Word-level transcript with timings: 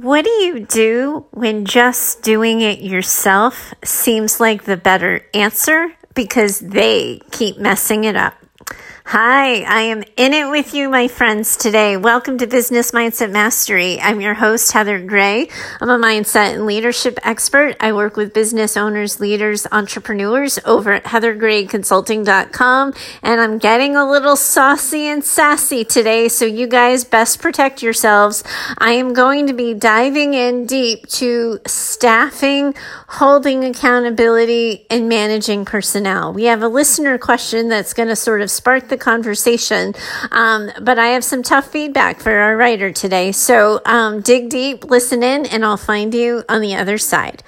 What 0.00 0.24
do 0.24 0.30
you 0.30 0.60
do 0.60 1.26
when 1.32 1.64
just 1.64 2.22
doing 2.22 2.60
it 2.60 2.78
yourself 2.80 3.74
seems 3.82 4.38
like 4.38 4.62
the 4.62 4.76
better 4.76 5.26
answer 5.34 5.92
because 6.14 6.60
they 6.60 7.20
keep 7.32 7.58
messing 7.58 8.04
it 8.04 8.14
up? 8.14 8.34
Hi, 9.10 9.62
I 9.62 9.80
am 9.84 10.04
in 10.18 10.34
it 10.34 10.50
with 10.50 10.74
you, 10.74 10.90
my 10.90 11.08
friends, 11.08 11.56
today. 11.56 11.96
Welcome 11.96 12.36
to 12.36 12.46
Business 12.46 12.90
Mindset 12.90 13.30
Mastery. 13.30 13.98
I'm 13.98 14.20
your 14.20 14.34
host, 14.34 14.72
Heather 14.72 15.00
Gray. 15.00 15.48
I'm 15.80 15.88
a 15.88 15.98
mindset 15.98 16.52
and 16.52 16.66
leadership 16.66 17.18
expert. 17.22 17.74
I 17.80 17.94
work 17.94 18.18
with 18.18 18.34
business 18.34 18.76
owners, 18.76 19.18
leaders, 19.18 19.66
entrepreneurs 19.72 20.58
over 20.66 20.92
at 20.92 21.04
heathergrayconsulting.com. 21.04 22.92
And 23.22 23.40
I'm 23.40 23.56
getting 23.56 23.96
a 23.96 24.06
little 24.06 24.36
saucy 24.36 25.06
and 25.06 25.24
sassy 25.24 25.86
today, 25.86 26.28
so 26.28 26.44
you 26.44 26.66
guys 26.66 27.04
best 27.04 27.40
protect 27.40 27.82
yourselves. 27.82 28.44
I 28.76 28.92
am 28.92 29.14
going 29.14 29.46
to 29.46 29.54
be 29.54 29.72
diving 29.72 30.34
in 30.34 30.66
deep 30.66 31.06
to 31.12 31.60
staffing, 31.66 32.74
holding 33.08 33.64
accountability, 33.64 34.84
and 34.90 35.08
managing 35.08 35.64
personnel. 35.64 36.34
We 36.34 36.44
have 36.44 36.62
a 36.62 36.68
listener 36.68 37.16
question 37.16 37.70
that's 37.70 37.94
going 37.94 38.10
to 38.10 38.16
sort 38.16 38.42
of 38.42 38.50
spark 38.50 38.88
the 38.88 38.97
conversation. 38.98 39.94
Um, 40.30 40.70
but 40.80 40.98
I 40.98 41.08
have 41.08 41.24
some 41.24 41.42
tough 41.42 41.70
feedback 41.70 42.20
for 42.20 42.32
our 42.32 42.56
writer 42.56 42.92
today. 42.92 43.32
So 43.32 43.80
um, 43.86 44.20
dig 44.20 44.50
deep, 44.50 44.84
listen 44.84 45.22
in, 45.22 45.46
and 45.46 45.64
I'll 45.64 45.76
find 45.76 46.12
you 46.14 46.44
on 46.48 46.60
the 46.60 46.74
other 46.74 46.98
side. 46.98 47.42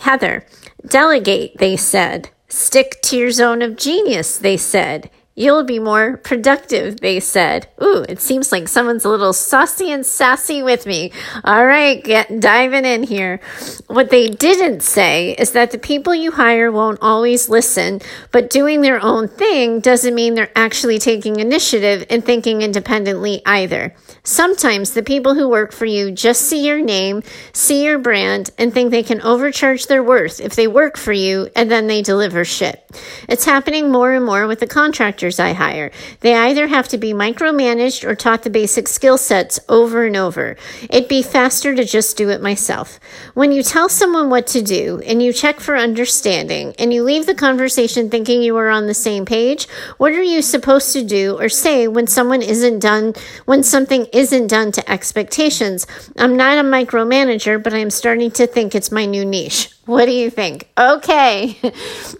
Heather, 0.00 0.46
delegate, 0.86 1.58
they 1.58 1.76
said. 1.76 2.30
Stick 2.48 3.00
to 3.02 3.16
your 3.16 3.30
zone 3.30 3.62
of 3.62 3.76
genius, 3.76 4.38
they 4.38 4.56
said. 4.56 5.10
You'll 5.38 5.64
be 5.64 5.78
more 5.78 6.16
productive, 6.16 7.00
they 7.00 7.20
said. 7.20 7.68
Ooh, 7.82 8.06
it 8.08 8.22
seems 8.22 8.50
like 8.50 8.68
someone's 8.68 9.04
a 9.04 9.10
little 9.10 9.34
saucy 9.34 9.92
and 9.92 10.04
sassy 10.04 10.62
with 10.62 10.86
me. 10.86 11.12
All 11.44 11.66
right, 11.66 12.02
get 12.02 12.40
diving 12.40 12.86
in 12.86 13.02
here. 13.02 13.40
What 13.86 14.08
they 14.08 14.30
didn't 14.30 14.80
say 14.80 15.32
is 15.32 15.52
that 15.52 15.72
the 15.72 15.78
people 15.78 16.14
you 16.14 16.32
hire 16.32 16.72
won't 16.72 17.00
always 17.02 17.50
listen, 17.50 18.00
but 18.32 18.48
doing 18.48 18.80
their 18.80 19.02
own 19.04 19.28
thing 19.28 19.80
doesn't 19.80 20.14
mean 20.14 20.36
they're 20.36 20.50
actually 20.56 20.98
taking 20.98 21.38
initiative 21.38 22.06
and 22.08 22.24
thinking 22.24 22.62
independently 22.62 23.42
either. 23.44 23.94
Sometimes 24.26 24.90
the 24.90 25.04
people 25.04 25.34
who 25.34 25.48
work 25.48 25.70
for 25.70 25.86
you 25.86 26.10
just 26.10 26.42
see 26.42 26.66
your 26.66 26.82
name, 26.82 27.22
see 27.52 27.84
your 27.84 27.96
brand, 27.96 28.50
and 28.58 28.74
think 28.74 28.90
they 28.90 29.04
can 29.04 29.20
overcharge 29.20 29.86
their 29.86 30.02
worth 30.02 30.40
if 30.40 30.56
they 30.56 30.66
work 30.66 30.96
for 30.96 31.12
you 31.12 31.48
and 31.54 31.70
then 31.70 31.86
they 31.86 32.02
deliver 32.02 32.44
shit. 32.44 32.82
It's 33.28 33.44
happening 33.44 33.92
more 33.92 34.12
and 34.14 34.24
more 34.24 34.48
with 34.48 34.58
the 34.58 34.66
contractors 34.66 35.38
I 35.38 35.52
hire. 35.52 35.92
They 36.22 36.34
either 36.34 36.66
have 36.66 36.88
to 36.88 36.98
be 36.98 37.12
micromanaged 37.12 38.02
or 38.02 38.16
taught 38.16 38.42
the 38.42 38.50
basic 38.50 38.88
skill 38.88 39.16
sets 39.16 39.60
over 39.68 40.04
and 40.04 40.16
over. 40.16 40.56
It'd 40.90 41.08
be 41.08 41.22
faster 41.22 41.76
to 41.76 41.84
just 41.84 42.16
do 42.16 42.28
it 42.30 42.42
myself. 42.42 42.98
When 43.34 43.52
you 43.52 43.62
tell 43.62 43.88
someone 43.88 44.28
what 44.28 44.48
to 44.48 44.60
do 44.60 45.00
and 45.06 45.22
you 45.22 45.32
check 45.32 45.60
for 45.60 45.76
understanding 45.76 46.74
and 46.80 46.92
you 46.92 47.04
leave 47.04 47.26
the 47.26 47.34
conversation 47.36 48.10
thinking 48.10 48.42
you 48.42 48.56
are 48.56 48.70
on 48.70 48.88
the 48.88 48.94
same 48.94 49.24
page, 49.24 49.68
what 49.98 50.10
are 50.10 50.22
you 50.22 50.42
supposed 50.42 50.92
to 50.94 51.04
do 51.04 51.38
or 51.38 51.48
say 51.48 51.86
when 51.86 52.08
someone 52.08 52.42
isn't 52.42 52.80
done, 52.80 53.14
when 53.44 53.62
something 53.62 54.08
isn't 54.16 54.46
done 54.46 54.72
to 54.72 54.90
expectations? 54.90 55.86
I'm 56.16 56.36
not 56.36 56.58
a 56.58 56.62
micromanager, 56.62 57.62
but 57.62 57.74
I'm 57.74 57.90
starting 57.90 58.30
to 58.32 58.46
think 58.46 58.74
it's 58.74 58.90
my 58.90 59.04
new 59.04 59.24
niche. 59.24 59.70
What 59.84 60.06
do 60.06 60.12
you 60.12 60.30
think? 60.30 60.68
Okay. 60.78 61.58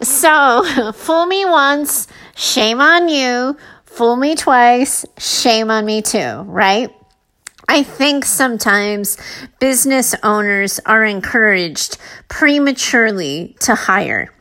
So, 0.03 0.93
fool 0.93 1.27
me 1.27 1.47
once, 1.47 2.07
shame 2.35 2.81
on 2.81 3.09
you. 3.09 3.57
Fool 3.87 4.17
me 4.17 4.35
twice, 4.35 5.07
shame 5.19 5.71
on 5.71 5.87
me 5.87 6.03
too, 6.03 6.43
right? 6.43 6.91
I 7.69 7.83
think 7.83 8.25
sometimes 8.25 9.17
business 9.59 10.15
owners 10.23 10.79
are 10.87 11.05
encouraged 11.05 11.99
prematurely 12.29 13.57
to 13.61 13.75
hire 13.75 14.33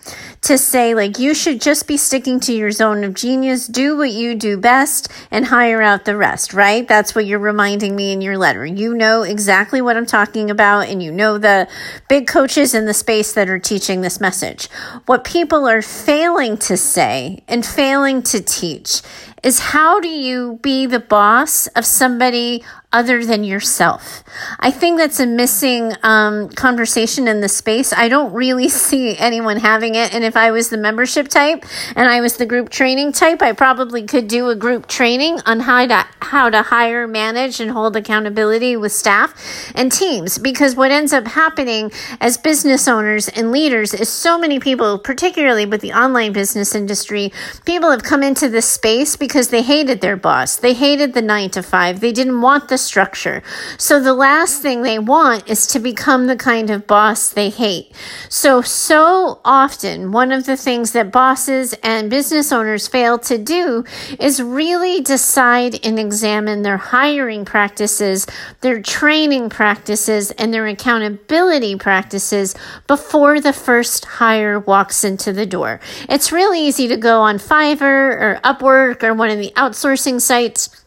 to 0.46 0.58
say 0.60 0.94
like 0.94 1.18
you 1.18 1.34
should 1.34 1.60
just 1.60 1.88
be 1.88 1.98
sticking 1.98 2.40
to 2.40 2.54
your 2.54 2.70
zone 2.72 3.04
of 3.04 3.16
genius, 3.16 3.66
do 3.66 3.98
what 3.98 4.12
you 4.12 4.36
do 4.36 4.58
best 4.58 5.12
and 5.32 5.46
hire 5.46 5.82
out 5.82 6.06
the 6.06 6.16
rest, 6.16 6.54
right? 6.54 6.88
That's 6.88 7.16
what 7.16 7.26
you're 7.26 7.40
reminding 7.40 7.96
me 7.96 8.14
in 8.14 8.22
your 8.22 8.38
letter. 8.38 8.64
You 8.64 8.94
know 8.94 9.24
exactly 9.24 9.82
what 9.82 9.98
I'm 9.98 10.06
talking 10.06 10.52
about 10.52 10.88
and 10.88 11.02
you 11.02 11.12
know 11.12 11.40
the 11.40 11.68
big 12.08 12.28
coaches 12.28 12.76
in 12.76 12.86
the 12.86 12.94
space 12.94 13.34
that 13.34 13.50
are 13.50 13.60
teaching 13.60 14.02
this 14.02 14.22
message. 14.22 14.70
What 15.08 15.24
people 15.24 15.68
are 15.68 15.82
failing 15.82 16.58
to 16.58 16.78
say 16.78 17.44
and 17.48 17.66
failing 17.66 18.22
to 18.24 18.40
teach 18.40 19.02
is 19.46 19.60
how 19.60 20.00
do 20.00 20.08
you 20.08 20.60
be 20.64 20.88
the 20.88 21.00
boss 21.00 21.68
of 21.68 21.86
somebody 21.86 22.64
other 22.92 23.26
than 23.26 23.44
yourself? 23.44 24.24
I 24.60 24.72
think 24.72 24.98
that's 24.98 25.20
a 25.20 25.28
missing 25.28 25.94
um, 26.02 26.50
conversation 26.50 27.28
in 27.28 27.42
the 27.42 27.50
space. 27.50 27.92
I 27.94 28.08
don't 28.08 28.34
really 28.34 28.70
see 28.86 29.18
anyone 29.18 29.58
having 29.58 29.96
it. 29.96 30.16
And 30.16 30.24
if 30.24 30.36
I 30.36 30.50
was 30.50 30.70
the 30.70 30.78
membership 30.78 31.28
type 31.28 31.64
and 31.96 32.10
I 32.10 32.22
was 32.22 32.38
the 32.38 32.46
group 32.46 32.70
training 32.70 33.12
type, 33.12 33.42
I 33.44 33.52
probably 33.52 34.08
could 34.08 34.28
do 34.28 34.50
a 34.50 34.56
group 34.56 34.88
training 34.88 35.40
on 35.46 35.60
how 35.60 35.86
to 35.86 36.08
how 36.22 36.50
to 36.50 36.64
hire, 36.64 37.08
manage, 37.08 37.60
and 37.60 37.70
hold 37.70 37.96
accountability 37.96 38.76
with 38.76 38.92
staff 38.92 39.72
and 39.76 39.92
teams. 39.92 40.40
Because 40.40 40.76
what 40.76 40.90
ends 40.90 41.14
up 41.14 41.28
happening 41.28 41.92
as 42.20 42.38
business 42.38 42.88
owners 42.88 43.28
and 43.30 43.52
leaders 43.52 43.94
is 43.94 44.10
so 44.10 44.40
many 44.40 44.60
people, 44.60 44.98
particularly 44.98 45.68
with 45.68 45.82
the 45.82 45.94
online 45.94 46.34
business 46.34 46.74
industry, 46.74 47.32
people 47.66 47.92
have 47.92 48.02
come 48.02 48.24
into 48.24 48.50
this 48.50 48.68
space 48.68 49.16
because 49.16 49.35
because 49.36 49.50
they 49.50 49.64
hated 49.64 50.00
their 50.00 50.16
boss. 50.16 50.56
They 50.56 50.74
hated 50.74 51.14
the 51.14 51.22
nine 51.22 51.50
to 51.50 51.62
five. 51.62 52.00
They 52.00 52.14
didn't 52.14 52.40
want 52.40 52.70
the 52.70 52.78
structure. 52.78 53.44
So 53.78 54.00
the 54.00 54.14
last 54.14 54.62
thing 54.62 54.82
they 54.82 54.98
want 54.98 55.50
is 55.50 55.68
to 55.68 55.80
become 55.80 56.28
the 56.28 56.38
kind 56.38 56.70
of 56.70 56.88
boss 56.88 57.28
they 57.28 57.50
hate. 57.50 57.92
So, 58.30 58.62
so 58.62 59.42
often, 59.44 60.14
one 60.14 60.32
of 60.32 60.46
the 60.46 60.56
things 60.56 60.94
that 60.94 61.12
bosses 61.12 61.74
and 61.84 62.10
business 62.10 62.54
owners 62.54 62.88
fail 62.88 63.20
to 63.20 63.38
do 63.38 63.84
is 64.22 64.42
really 64.42 65.02
decide 65.02 65.86
and 65.86 66.00
examine 66.00 66.62
their 66.62 66.78
hiring 66.78 67.44
practices, 67.44 68.26
their 68.62 68.82
training 68.82 69.50
practices, 69.50 70.32
and 70.32 70.54
their 70.54 70.66
accountability 70.66 71.76
practices 71.76 72.56
before 72.88 73.42
the 73.42 73.52
first 73.52 74.06
hire 74.06 74.62
walks 74.62 75.04
into 75.04 75.34
the 75.34 75.46
door. 75.46 75.82
It's 76.08 76.32
really 76.32 76.62
easy 76.66 76.88
to 76.88 76.96
go 76.96 77.20
on 77.20 77.38
Fiverr 77.38 78.16
or 78.16 78.40
Upwork 78.46 79.04
or 79.04 79.14
one 79.26 79.32
of 79.32 79.40
the 79.40 79.52
outsourcing 79.56 80.22
sites 80.22 80.85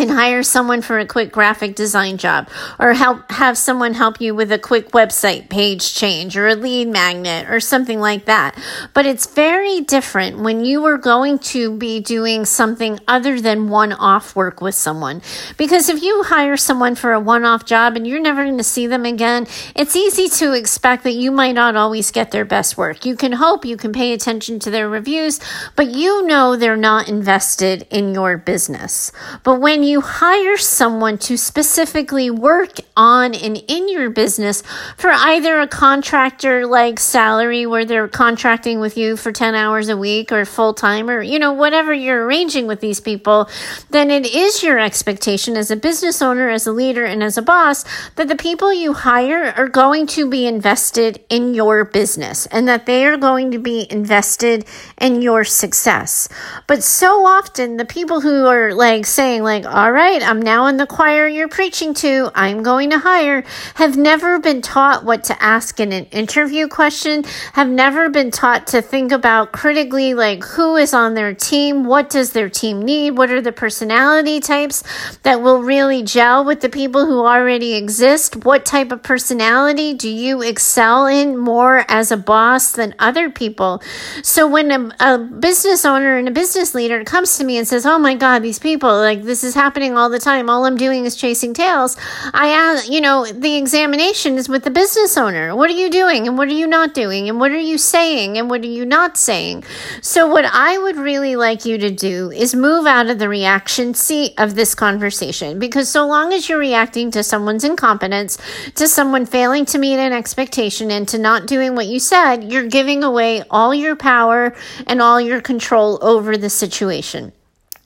and 0.00 0.10
hire 0.10 0.42
someone 0.42 0.80
for 0.80 0.98
a 0.98 1.06
quick 1.06 1.30
graphic 1.30 1.76
design 1.76 2.16
job 2.16 2.48
or 2.78 2.94
help 2.94 3.30
have 3.30 3.58
someone 3.58 3.92
help 3.92 4.20
you 4.20 4.34
with 4.34 4.50
a 4.50 4.58
quick 4.58 4.92
website 4.92 5.50
page 5.50 5.94
change 5.94 6.36
or 6.36 6.48
a 6.48 6.54
lead 6.54 6.88
magnet 6.88 7.48
or 7.50 7.60
something 7.60 8.00
like 8.00 8.24
that. 8.24 8.58
But 8.94 9.04
it's 9.04 9.26
very 9.26 9.82
different 9.82 10.38
when 10.38 10.64
you 10.64 10.84
are 10.86 10.96
going 10.96 11.38
to 11.50 11.76
be 11.76 12.00
doing 12.00 12.46
something 12.46 12.98
other 13.06 13.40
than 13.40 13.68
one 13.68 13.92
off 13.92 14.34
work 14.34 14.62
with 14.62 14.74
someone. 14.74 15.20
Because 15.58 15.90
if 15.90 16.02
you 16.02 16.22
hire 16.22 16.56
someone 16.56 16.94
for 16.94 17.12
a 17.12 17.20
one 17.20 17.44
off 17.44 17.66
job 17.66 17.94
and 17.94 18.06
you're 18.06 18.20
never 18.20 18.44
going 18.44 18.56
to 18.56 18.64
see 18.64 18.86
them 18.86 19.04
again, 19.04 19.46
it's 19.76 19.94
easy 19.94 20.28
to 20.28 20.54
expect 20.54 21.04
that 21.04 21.12
you 21.12 21.30
might 21.30 21.52
not 21.52 21.76
always 21.76 22.10
get 22.10 22.30
their 22.30 22.46
best 22.46 22.78
work. 22.78 23.04
You 23.04 23.16
can 23.16 23.32
hope, 23.32 23.66
you 23.66 23.76
can 23.76 23.92
pay 23.92 24.14
attention 24.14 24.58
to 24.60 24.70
their 24.70 24.88
reviews, 24.88 25.40
but 25.76 25.90
you 25.90 26.26
know 26.26 26.56
they're 26.56 26.76
not 26.76 27.08
invested 27.08 27.86
in 27.90 28.14
your 28.14 28.38
business. 28.38 29.12
But 29.42 29.60
when 29.60 29.82
you 29.82 29.89
you 29.90 30.00
hire 30.00 30.56
someone 30.56 31.18
to 31.18 31.36
specifically 31.36 32.30
work 32.30 32.78
on 32.96 33.34
and 33.34 33.62
in 33.68 33.88
your 33.88 34.08
business 34.08 34.62
for 34.96 35.10
either 35.10 35.60
a 35.60 35.66
contractor 35.66 36.64
like 36.66 37.00
salary 37.00 37.66
where 37.66 37.84
they're 37.84 38.08
contracting 38.08 38.78
with 38.78 38.96
you 38.96 39.16
for 39.16 39.32
10 39.32 39.54
hours 39.54 39.88
a 39.88 39.96
week 39.96 40.30
or 40.30 40.44
full 40.44 40.72
time 40.72 41.10
or, 41.10 41.20
you 41.20 41.38
know, 41.38 41.52
whatever 41.52 41.92
you're 41.92 42.24
arranging 42.24 42.66
with 42.66 42.80
these 42.80 43.00
people, 43.00 43.48
then 43.90 44.10
it 44.10 44.24
is 44.24 44.62
your 44.62 44.78
expectation 44.78 45.56
as 45.56 45.70
a 45.70 45.76
business 45.76 46.22
owner, 46.22 46.48
as 46.48 46.66
a 46.66 46.72
leader, 46.72 47.04
and 47.04 47.22
as 47.22 47.36
a 47.36 47.42
boss 47.42 47.84
that 48.14 48.28
the 48.28 48.36
people 48.36 48.72
you 48.72 48.92
hire 48.92 49.52
are 49.56 49.68
going 49.68 50.06
to 50.06 50.28
be 50.30 50.46
invested 50.46 51.22
in 51.28 51.52
your 51.52 51.84
business 51.84 52.46
and 52.46 52.68
that 52.68 52.86
they 52.86 53.04
are 53.04 53.16
going 53.16 53.50
to 53.50 53.58
be 53.58 53.86
invested 53.90 54.64
in 55.00 55.20
your 55.20 55.42
success. 55.42 56.28
But 56.68 56.84
so 56.84 57.26
often 57.26 57.76
the 57.76 57.84
people 57.84 58.20
who 58.20 58.46
are 58.46 58.72
like 58.72 59.04
saying 59.06 59.42
like, 59.42 59.64
all 59.70 59.92
right, 59.92 60.20
I'm 60.20 60.42
now 60.42 60.66
in 60.66 60.78
the 60.78 60.86
choir 60.86 61.28
you're 61.28 61.48
preaching 61.48 61.94
to. 61.94 62.32
I'm 62.34 62.64
going 62.64 62.90
to 62.90 62.98
hire. 62.98 63.44
Have 63.76 63.96
never 63.96 64.40
been 64.40 64.62
taught 64.62 65.04
what 65.04 65.22
to 65.24 65.40
ask 65.40 65.78
in 65.78 65.92
an 65.92 66.06
interview 66.06 66.66
question. 66.66 67.22
Have 67.52 67.68
never 67.68 68.08
been 68.08 68.32
taught 68.32 68.66
to 68.68 68.82
think 68.82 69.12
about 69.12 69.52
critically, 69.52 70.12
like 70.12 70.42
who 70.42 70.74
is 70.74 70.92
on 70.92 71.14
their 71.14 71.34
team? 71.34 71.84
What 71.84 72.10
does 72.10 72.32
their 72.32 72.48
team 72.48 72.82
need? 72.82 73.12
What 73.12 73.30
are 73.30 73.40
the 73.40 73.52
personality 73.52 74.40
types 74.40 74.82
that 75.22 75.40
will 75.40 75.62
really 75.62 76.02
gel 76.02 76.44
with 76.44 76.62
the 76.62 76.68
people 76.68 77.06
who 77.06 77.24
already 77.24 77.74
exist? 77.74 78.44
What 78.44 78.64
type 78.64 78.90
of 78.90 79.04
personality 79.04 79.94
do 79.94 80.08
you 80.10 80.42
excel 80.42 81.06
in 81.06 81.36
more 81.36 81.84
as 81.86 82.10
a 82.10 82.16
boss 82.16 82.72
than 82.72 82.94
other 82.98 83.30
people? 83.30 83.82
So 84.24 84.48
when 84.48 84.72
a, 84.72 84.90
a 84.98 85.18
business 85.18 85.84
owner 85.84 86.16
and 86.16 86.26
a 86.26 86.32
business 86.32 86.74
leader 86.74 87.04
comes 87.04 87.38
to 87.38 87.44
me 87.44 87.56
and 87.56 87.68
says, 87.68 87.86
Oh 87.86 88.00
my 88.00 88.16
God, 88.16 88.42
these 88.42 88.58
people, 88.58 88.90
like 88.98 89.22
this 89.22 89.44
is 89.44 89.54
how 89.54 89.59
happening 89.60 89.94
all 89.94 90.08
the 90.08 90.18
time. 90.18 90.48
All 90.48 90.64
I'm 90.64 90.78
doing 90.78 91.04
is 91.04 91.14
chasing 91.14 91.52
tails. 91.52 91.94
I 92.32 92.48
ask, 92.48 92.90
you 92.90 93.02
know, 93.02 93.26
the 93.26 93.56
examination 93.58 94.38
is 94.38 94.48
with 94.48 94.64
the 94.64 94.70
business 94.70 95.18
owner. 95.18 95.54
What 95.54 95.68
are 95.68 95.74
you 95.74 95.90
doing 95.90 96.26
and 96.26 96.38
what 96.38 96.48
are 96.48 96.60
you 96.62 96.66
not 96.66 96.94
doing 96.94 97.28
and 97.28 97.38
what 97.38 97.50
are 97.50 97.58
you 97.58 97.76
saying 97.76 98.38
and 98.38 98.48
what 98.48 98.62
are 98.62 98.74
you 98.78 98.86
not 98.86 99.18
saying? 99.18 99.64
So 100.00 100.26
what 100.26 100.46
I 100.46 100.78
would 100.78 100.96
really 100.96 101.36
like 101.36 101.66
you 101.66 101.76
to 101.76 101.90
do 101.90 102.30
is 102.30 102.54
move 102.54 102.86
out 102.86 103.10
of 103.10 103.18
the 103.18 103.28
reaction 103.28 103.92
seat 103.92 104.32
of 104.38 104.54
this 104.54 104.74
conversation 104.74 105.58
because 105.58 105.90
so 105.90 106.06
long 106.06 106.32
as 106.32 106.48
you're 106.48 106.58
reacting 106.58 107.10
to 107.10 107.22
someone's 107.22 107.62
incompetence, 107.62 108.38
to 108.76 108.88
someone 108.88 109.26
failing 109.26 109.66
to 109.66 109.78
meet 109.78 109.98
an 109.98 110.14
expectation 110.14 110.90
and 110.90 111.06
to 111.08 111.18
not 111.18 111.46
doing 111.46 111.74
what 111.74 111.86
you 111.86 112.00
said, 112.00 112.50
you're 112.50 112.66
giving 112.66 113.04
away 113.04 113.42
all 113.50 113.74
your 113.74 113.94
power 113.94 114.56
and 114.86 115.02
all 115.02 115.20
your 115.20 115.42
control 115.42 115.98
over 116.00 116.38
the 116.38 116.48
situation. 116.48 117.32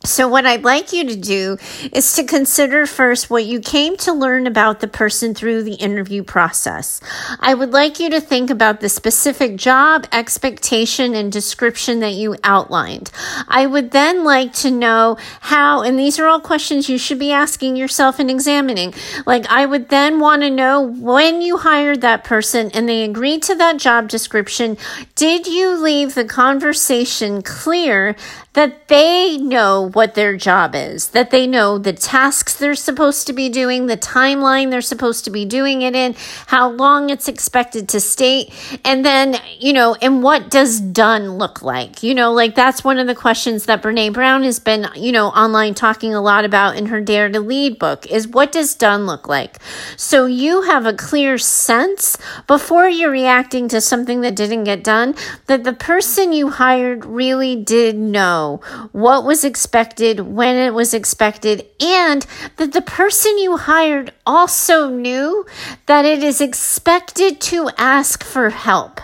So, 0.04 0.28
what 0.28 0.44
I'd 0.44 0.64
like 0.64 0.92
you 0.92 1.08
to 1.08 1.16
do 1.16 1.56
is 1.90 2.12
to 2.16 2.24
consider 2.24 2.84
first 2.84 3.30
what 3.30 3.46
you 3.46 3.58
came 3.58 3.96
to 3.98 4.12
learn 4.12 4.46
about 4.46 4.80
the 4.80 4.86
person 4.86 5.34
through 5.34 5.62
the 5.62 5.76
interview 5.76 6.22
process. 6.22 7.00
I 7.40 7.54
would 7.54 7.70
like 7.70 7.98
you 7.98 8.10
to 8.10 8.20
think 8.20 8.50
about 8.50 8.80
the 8.80 8.90
specific 8.90 9.56
job, 9.56 10.06
expectation, 10.12 11.14
and 11.14 11.32
description 11.32 12.00
that 12.00 12.12
you 12.12 12.36
outlined. 12.44 13.10
I 13.48 13.64
would 13.64 13.92
then 13.92 14.24
like 14.24 14.52
to 14.54 14.70
know 14.70 15.16
how, 15.40 15.80
and 15.80 15.98
these 15.98 16.18
are 16.18 16.26
all 16.26 16.40
questions 16.40 16.90
you 16.90 16.98
should 16.98 17.18
be 17.18 17.32
asking 17.32 17.76
yourself 17.76 18.18
and 18.18 18.30
examining. 18.30 18.92
Like, 19.24 19.46
I 19.46 19.64
would 19.64 19.88
then 19.88 20.20
want 20.20 20.42
to 20.42 20.50
know 20.50 20.82
when 20.82 21.40
you 21.40 21.56
hired 21.56 22.02
that 22.02 22.24
person 22.24 22.70
and 22.74 22.86
they 22.86 23.04
agreed 23.04 23.42
to 23.44 23.54
that 23.54 23.78
job 23.78 24.08
description, 24.08 24.76
did 25.14 25.46
you 25.46 25.82
leave 25.82 26.14
the 26.14 26.26
conversation 26.26 27.40
clear 27.40 28.14
that 28.54 28.88
they 28.88 29.36
know 29.36 29.90
what 29.94 30.14
their 30.14 30.37
job 30.37 30.75
is, 30.75 31.08
that 31.08 31.31
they 31.31 31.46
know 31.46 31.79
the 31.79 31.93
tasks 31.93 32.55
they're 32.55 32.75
supposed 32.75 33.26
to 33.26 33.32
be 33.32 33.49
doing, 33.49 33.87
the 33.87 33.96
timeline 33.96 34.70
they're 34.70 34.81
supposed 34.81 35.25
to 35.25 35.31
be 35.31 35.44
doing 35.44 35.82
it 35.82 35.94
in, 35.94 36.14
how 36.46 36.69
long 36.69 37.11
it's 37.11 37.29
expected 37.29 37.88
to 37.88 38.00
state, 38.00 38.52
and 38.85 39.05
then, 39.05 39.37
you 39.58 39.73
know, 39.73 39.94
and 40.02 40.23
what 40.23 40.50
does 40.50 40.81
done 40.81 41.38
look 41.38 41.62
like? 41.62 42.02
You 42.02 42.14
know, 42.14 42.32
like 42.32 42.55
that's 42.55 42.82
one 42.82 42.99
of 42.99 43.06
the 43.06 43.14
questions 43.14 43.67
that 43.67 43.82
Brene 43.82 44.12
Brown 44.12 44.43
has 44.43 44.58
been, 44.58 44.88
you 44.96 45.12
know, 45.12 45.29
online 45.29 45.75
talking 45.75 46.14
a 46.14 46.20
lot 46.20 46.44
about 46.44 46.76
in 46.76 46.87
her 46.87 47.00
Dare 47.00 47.29
to 47.31 47.40
Lead 47.40 47.79
book 47.79 48.06
is 48.06 48.26
what 48.29 48.52
does 48.52 48.75
done 48.75 49.06
look 49.06 49.29
like? 49.29 49.58
So 49.97 50.26
you 50.26 50.62
have 50.62 50.87
a 50.87 50.94
clear 50.94 51.38
sense 51.38 52.17
before 52.47 52.88
you're 52.88 53.11
reacting 53.11 53.69
to 53.69 53.81
something 53.81 54.23
that 54.23 54.35
didn't 54.37 54.64
get 54.64 54.82
done 54.82 55.14
that 55.47 55.64
the 55.64 55.73
person 55.73 56.32
you 56.32 56.50
hired 56.50 57.05
really 57.05 57.56
did 57.56 57.97
know 57.97 58.61
what 58.93 59.25
was 59.25 59.44
expected, 59.44 59.83
when 60.20 60.56
it 60.56 60.75
was 60.75 60.94
expected, 60.94 61.66
and 61.81 62.26
that 62.56 62.72
the 62.72 62.82
person 62.82 63.38
you 63.38 63.56
hired 63.56 64.12
also 64.26 64.88
knew 64.88 65.44
that 65.86 66.04
it 66.04 66.22
is 66.22 66.40
expected 66.40 67.40
to 67.40 67.70
ask 67.76 68.25
for 68.25 68.50
help. 68.50 69.00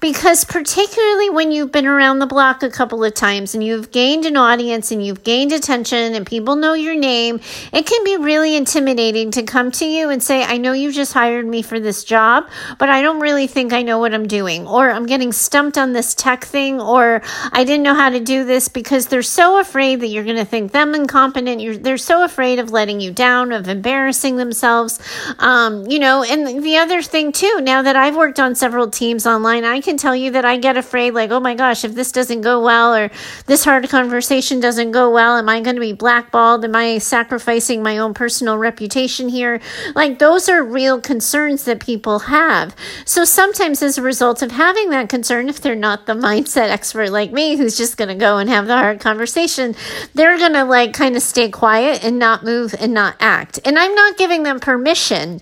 Because, 0.00 0.44
particularly 0.44 1.30
when 1.30 1.52
you've 1.52 1.72
been 1.72 1.86
around 1.86 2.18
the 2.18 2.26
block 2.26 2.62
a 2.62 2.70
couple 2.70 3.04
of 3.04 3.14
times 3.14 3.54
and 3.54 3.62
you've 3.62 3.90
gained 3.90 4.26
an 4.26 4.36
audience 4.36 4.90
and 4.90 5.04
you've 5.04 5.22
gained 5.24 5.52
attention 5.52 6.14
and 6.14 6.26
people 6.26 6.56
know 6.56 6.74
your 6.74 6.94
name, 6.94 7.40
it 7.72 7.86
can 7.86 8.04
be 8.04 8.16
really 8.16 8.56
intimidating 8.56 9.30
to 9.32 9.42
come 9.42 9.70
to 9.72 9.86
you 9.86 10.10
and 10.10 10.22
say, 10.22 10.42
I 10.44 10.56
know 10.56 10.72
you 10.72 10.92
just 10.92 11.12
hired 11.12 11.46
me 11.46 11.62
for 11.62 11.80
this 11.80 12.04
job, 12.04 12.48
but 12.78 12.88
I 12.88 13.02
don't 13.02 13.20
really 13.20 13.46
think 13.46 13.72
I 13.72 13.82
know 13.82 13.98
what 13.98 14.14
I'm 14.14 14.26
doing, 14.26 14.66
or 14.66 14.90
I'm 14.90 15.06
getting 15.06 15.32
stumped 15.32 15.78
on 15.78 15.92
this 15.92 16.14
tech 16.14 16.44
thing, 16.44 16.80
or 16.80 17.22
I 17.52 17.64
didn't 17.64 17.82
know 17.82 17.94
how 17.94 18.10
to 18.10 18.20
do 18.20 18.44
this 18.44 18.68
because 18.68 19.06
they're 19.06 19.22
so 19.22 19.58
afraid 19.58 20.00
that 20.00 20.08
you're 20.08 20.24
going 20.24 20.36
to 20.36 20.44
think 20.44 20.72
them 20.72 20.94
incompetent. 20.94 21.60
You're, 21.60 21.76
they're 21.76 21.96
so 21.96 22.24
afraid 22.24 22.58
of 22.58 22.70
letting 22.70 23.00
you 23.00 23.12
down, 23.12 23.52
of 23.52 23.68
embarrassing 23.68 24.36
themselves. 24.36 25.00
Um, 25.38 25.86
you 25.86 25.98
know, 25.98 26.22
and 26.22 26.62
the 26.62 26.76
other 26.76 27.02
thing 27.02 27.32
too, 27.32 27.60
now 27.62 27.82
that 27.82 27.96
I've 27.96 28.16
worked 28.16 28.40
on 28.40 28.54
several 28.54 28.90
teams 28.90 29.26
online, 29.26 29.61
I 29.64 29.80
can 29.80 29.96
tell 29.96 30.14
you 30.14 30.30
that 30.32 30.44
I 30.44 30.56
get 30.56 30.76
afraid, 30.76 31.14
like, 31.14 31.30
oh 31.30 31.40
my 31.40 31.54
gosh, 31.54 31.84
if 31.84 31.94
this 31.94 32.12
doesn't 32.12 32.40
go 32.42 32.62
well 32.62 32.94
or 32.94 33.10
this 33.46 33.64
hard 33.64 33.88
conversation 33.88 34.60
doesn't 34.60 34.92
go 34.92 35.10
well, 35.10 35.36
am 35.36 35.48
I 35.48 35.60
going 35.60 35.76
to 35.76 35.80
be 35.80 35.92
blackballed? 35.92 36.64
Am 36.64 36.74
I 36.74 36.98
sacrificing 36.98 37.82
my 37.82 37.98
own 37.98 38.14
personal 38.14 38.58
reputation 38.58 39.28
here? 39.28 39.60
Like, 39.94 40.18
those 40.18 40.48
are 40.48 40.62
real 40.62 41.00
concerns 41.00 41.64
that 41.64 41.80
people 41.80 42.20
have. 42.20 42.74
So 43.04 43.24
sometimes, 43.24 43.82
as 43.82 43.98
a 43.98 44.02
result 44.02 44.42
of 44.42 44.52
having 44.52 44.90
that 44.90 45.08
concern, 45.08 45.48
if 45.48 45.60
they're 45.60 45.74
not 45.74 46.06
the 46.06 46.14
mindset 46.14 46.70
expert 46.70 47.10
like 47.10 47.32
me, 47.32 47.56
who's 47.56 47.76
just 47.76 47.96
going 47.96 48.08
to 48.08 48.14
go 48.14 48.38
and 48.38 48.48
have 48.48 48.66
the 48.66 48.76
hard 48.76 49.00
conversation, 49.00 49.74
they're 50.14 50.38
going 50.38 50.54
to 50.54 50.64
like 50.64 50.92
kind 50.92 51.16
of 51.16 51.22
stay 51.22 51.50
quiet 51.50 52.04
and 52.04 52.18
not 52.18 52.44
move 52.44 52.74
and 52.78 52.94
not 52.94 53.16
act. 53.20 53.58
And 53.64 53.78
I'm 53.78 53.94
not 53.94 54.16
giving 54.16 54.42
them 54.42 54.60
permission 54.60 55.40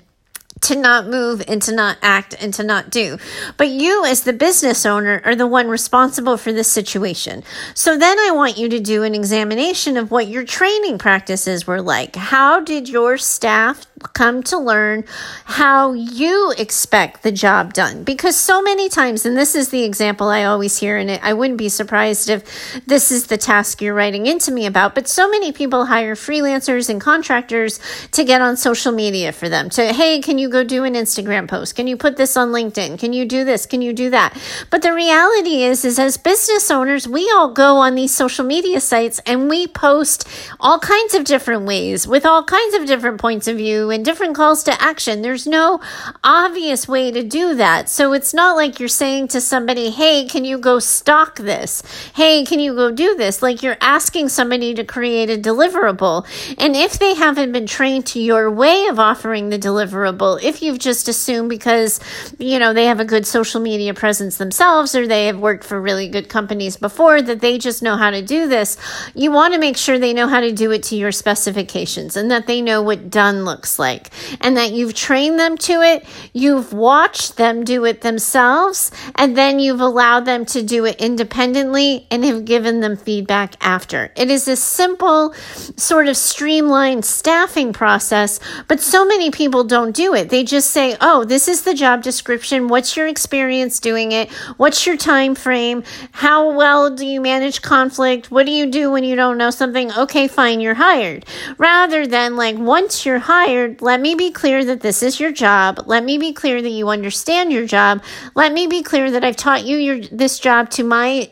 to 0.62 0.76
not 0.76 1.06
move 1.06 1.42
and 1.48 1.60
to 1.62 1.74
not 1.74 1.98
act 2.02 2.34
and 2.40 2.52
to 2.54 2.62
not 2.62 2.90
do. 2.90 3.18
But 3.56 3.68
you, 3.68 4.04
as 4.04 4.22
the 4.22 4.32
business 4.32 4.84
owner, 4.84 5.22
are 5.24 5.34
the 5.34 5.46
one 5.46 5.68
responsible 5.68 6.36
for 6.36 6.52
this 6.52 6.70
situation. 6.70 7.42
So 7.74 7.96
then 7.96 8.18
I 8.18 8.30
want 8.32 8.58
you 8.58 8.68
to 8.68 8.80
do 8.80 9.02
an 9.02 9.14
examination 9.14 9.96
of 9.96 10.10
what 10.10 10.28
your 10.28 10.44
training 10.44 10.98
practices 10.98 11.66
were 11.66 11.82
like. 11.82 12.16
How 12.16 12.60
did 12.60 12.88
your 12.88 13.16
staff 13.16 13.86
come 14.12 14.42
to 14.44 14.58
learn 14.58 15.04
how 15.44 15.92
you 15.92 16.52
expect 16.58 17.22
the 17.22 17.32
job 17.32 17.72
done? 17.72 18.04
Because 18.04 18.36
so 18.36 18.62
many 18.62 18.88
times, 18.88 19.26
and 19.26 19.36
this 19.36 19.54
is 19.54 19.68
the 19.68 19.84
example 19.84 20.28
I 20.28 20.44
always 20.44 20.78
hear, 20.78 20.96
and 20.96 21.10
I 21.10 21.32
wouldn't 21.32 21.58
be 21.58 21.68
surprised 21.68 22.28
if 22.28 22.84
this 22.86 23.12
is 23.12 23.26
the 23.26 23.36
task 23.36 23.80
you're 23.80 23.94
writing 23.94 24.26
into 24.26 24.50
me 24.52 24.66
about, 24.66 24.94
but 24.94 25.08
so 25.08 25.28
many 25.28 25.52
people 25.52 25.86
hire 25.86 26.14
freelancers 26.14 26.88
and 26.88 27.00
contractors 27.00 27.80
to 28.12 28.24
get 28.24 28.40
on 28.40 28.56
social 28.56 28.92
media 28.92 29.32
for 29.32 29.48
them 29.48 29.70
to, 29.70 29.92
hey, 29.92 30.20
can 30.20 30.38
you 30.38 30.48
go 30.48 30.64
do 30.64 30.84
an 30.84 30.94
Instagram 30.94 31.48
post? 31.48 31.74
Can 31.76 31.86
you 31.86 31.96
put 31.96 32.16
this 32.16 32.36
on 32.36 32.48
LinkedIn? 32.48 32.98
Can 32.98 33.12
you 33.12 33.24
do 33.24 33.44
this? 33.44 33.66
Can 33.66 33.82
you 33.82 33.92
do 33.92 34.10
that? 34.10 34.36
But 34.70 34.82
the 34.82 34.94
reality 34.94 35.62
is, 35.62 35.84
is 35.84 35.98
as 35.98 36.16
business 36.16 36.70
owners, 36.70 37.06
we 37.06 37.30
all 37.34 37.52
go 37.52 37.76
on 37.76 37.94
these 37.94 38.14
social 38.14 38.44
media 38.44 38.80
sites 38.80 39.20
and 39.26 39.48
we 39.48 39.66
post 39.66 40.28
all 40.58 40.78
kinds 40.78 41.14
of 41.14 41.24
different 41.24 41.64
ways 41.64 42.06
with 42.06 42.24
all 42.24 42.44
kinds 42.44 42.74
of 42.74 42.86
different 42.86 43.20
points 43.20 43.46
of 43.48 43.56
view 43.56 43.89
and 43.90 44.04
different 44.04 44.34
calls 44.34 44.62
to 44.64 44.82
action. 44.82 45.22
There's 45.22 45.46
no 45.46 45.80
obvious 46.24 46.88
way 46.88 47.10
to 47.10 47.22
do 47.22 47.54
that. 47.56 47.88
So 47.88 48.12
it's 48.12 48.32
not 48.32 48.56
like 48.56 48.78
you're 48.78 48.88
saying 48.88 49.28
to 49.28 49.40
somebody, 49.40 49.90
Hey, 49.90 50.26
can 50.26 50.44
you 50.44 50.58
go 50.58 50.78
stock 50.78 51.36
this? 51.36 51.82
Hey, 52.14 52.44
can 52.44 52.60
you 52.60 52.74
go 52.74 52.90
do 52.90 53.16
this? 53.16 53.42
Like 53.42 53.62
you're 53.62 53.76
asking 53.80 54.28
somebody 54.28 54.74
to 54.74 54.84
create 54.84 55.30
a 55.30 55.38
deliverable. 55.38 56.26
And 56.58 56.76
if 56.76 56.98
they 56.98 57.14
haven't 57.14 57.52
been 57.52 57.66
trained 57.66 58.06
to 58.06 58.20
your 58.20 58.50
way 58.50 58.86
of 58.86 58.98
offering 58.98 59.48
the 59.48 59.58
deliverable, 59.58 60.42
if 60.42 60.62
you've 60.62 60.78
just 60.78 61.08
assumed 61.08 61.48
because, 61.48 62.00
you 62.38 62.58
know, 62.58 62.72
they 62.72 62.86
have 62.86 63.00
a 63.00 63.04
good 63.04 63.26
social 63.26 63.60
media 63.60 63.94
presence 63.94 64.36
themselves 64.36 64.94
or 64.94 65.06
they 65.06 65.26
have 65.26 65.38
worked 65.38 65.64
for 65.64 65.80
really 65.80 66.08
good 66.08 66.28
companies 66.28 66.76
before 66.76 67.22
that 67.22 67.40
they 67.40 67.58
just 67.58 67.82
know 67.82 67.96
how 67.96 68.10
to 68.10 68.22
do 68.22 68.48
this, 68.48 68.76
you 69.14 69.30
want 69.30 69.54
to 69.54 69.60
make 69.60 69.76
sure 69.76 69.98
they 69.98 70.12
know 70.12 70.28
how 70.28 70.40
to 70.40 70.52
do 70.52 70.70
it 70.70 70.82
to 70.84 70.96
your 70.96 71.12
specifications 71.12 72.16
and 72.16 72.30
that 72.30 72.46
they 72.46 72.62
know 72.62 72.82
what 72.82 73.10
done 73.10 73.44
looks 73.44 73.78
like 73.80 74.10
and 74.40 74.56
that 74.56 74.70
you've 74.72 74.94
trained 74.94 75.40
them 75.40 75.56
to 75.58 75.82
it, 75.82 76.04
you've 76.32 76.72
watched 76.72 77.36
them 77.36 77.64
do 77.64 77.84
it 77.84 78.02
themselves, 78.02 78.92
and 79.16 79.36
then 79.36 79.58
you've 79.58 79.80
allowed 79.80 80.24
them 80.26 80.44
to 80.44 80.62
do 80.62 80.84
it 80.84 81.00
independently 81.00 82.06
and 82.10 82.24
have 82.24 82.44
given 82.44 82.80
them 82.80 82.96
feedback 82.96 83.54
after. 83.60 84.12
It 84.14 84.30
is 84.30 84.46
a 84.46 84.56
simple, 84.56 85.34
sort 85.76 86.06
of 86.06 86.16
streamlined 86.16 87.04
staffing 87.04 87.72
process, 87.72 88.38
but 88.68 88.80
so 88.80 89.04
many 89.04 89.30
people 89.30 89.64
don't 89.64 89.96
do 89.96 90.14
it. 90.14 90.28
They 90.28 90.44
just 90.44 90.70
say, 90.70 90.96
"Oh, 91.00 91.24
this 91.24 91.48
is 91.48 91.62
the 91.62 91.74
job 91.74 92.02
description. 92.02 92.68
What's 92.68 92.96
your 92.96 93.08
experience 93.08 93.80
doing 93.80 94.12
it? 94.12 94.30
What's 94.58 94.86
your 94.86 94.96
time 94.96 95.34
frame? 95.34 95.82
How 96.12 96.50
well 96.50 96.90
do 96.90 97.06
you 97.06 97.20
manage 97.20 97.62
conflict? 97.62 98.30
What 98.30 98.44
do 98.46 98.52
you 98.52 98.66
do 98.66 98.90
when 98.90 99.04
you 99.04 99.16
don't 99.16 99.38
know 99.38 99.50
something? 99.50 99.90
Okay, 99.92 100.28
fine, 100.28 100.60
you're 100.60 100.74
hired." 100.74 101.24
Rather 101.56 102.06
than 102.06 102.36
like 102.36 102.58
once 102.58 103.06
you're 103.06 103.20
hired, 103.20 103.69
let 103.80 104.00
me 104.00 104.14
be 104.14 104.30
clear 104.30 104.64
that 104.64 104.80
this 104.80 105.02
is 105.02 105.20
your 105.20 105.32
job. 105.32 105.84
Let 105.86 106.04
me 106.04 106.18
be 106.18 106.32
clear 106.32 106.60
that 106.62 106.68
you 106.68 106.88
understand 106.88 107.52
your 107.52 107.66
job. 107.66 108.02
Let 108.34 108.52
me 108.52 108.66
be 108.66 108.82
clear 108.82 109.10
that 109.10 109.24
I've 109.24 109.36
taught 109.36 109.64
you 109.64 109.76
your 109.76 110.00
this 110.00 110.38
job 110.38 110.70
to 110.70 110.84
my 110.84 111.30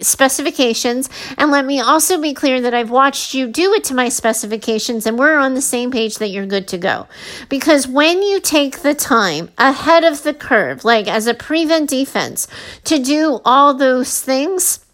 specifications 0.00 1.08
and 1.38 1.50
let 1.50 1.64
me 1.64 1.80
also 1.80 2.20
be 2.20 2.34
clear 2.34 2.60
that 2.60 2.74
I've 2.74 2.90
watched 2.90 3.34
you 3.34 3.46
do 3.46 3.72
it 3.74 3.84
to 3.84 3.94
my 3.94 4.08
specifications 4.08 5.06
and 5.06 5.18
we're 5.18 5.36
on 5.36 5.54
the 5.54 5.60
same 5.60 5.90
page 5.90 6.18
that 6.18 6.28
you're 6.28 6.46
good 6.46 6.68
to 6.68 6.78
go. 6.78 7.06
Because 7.48 7.86
when 7.86 8.22
you 8.22 8.40
take 8.40 8.80
the 8.80 8.94
time 8.94 9.50
ahead 9.58 10.04
of 10.04 10.22
the 10.22 10.34
curve, 10.34 10.84
like 10.84 11.08
as 11.08 11.26
a 11.26 11.34
prevent 11.34 11.90
defense, 11.90 12.48
to 12.84 12.98
do 12.98 13.40
all 13.44 13.74
those 13.74 14.22
things, 14.22 14.85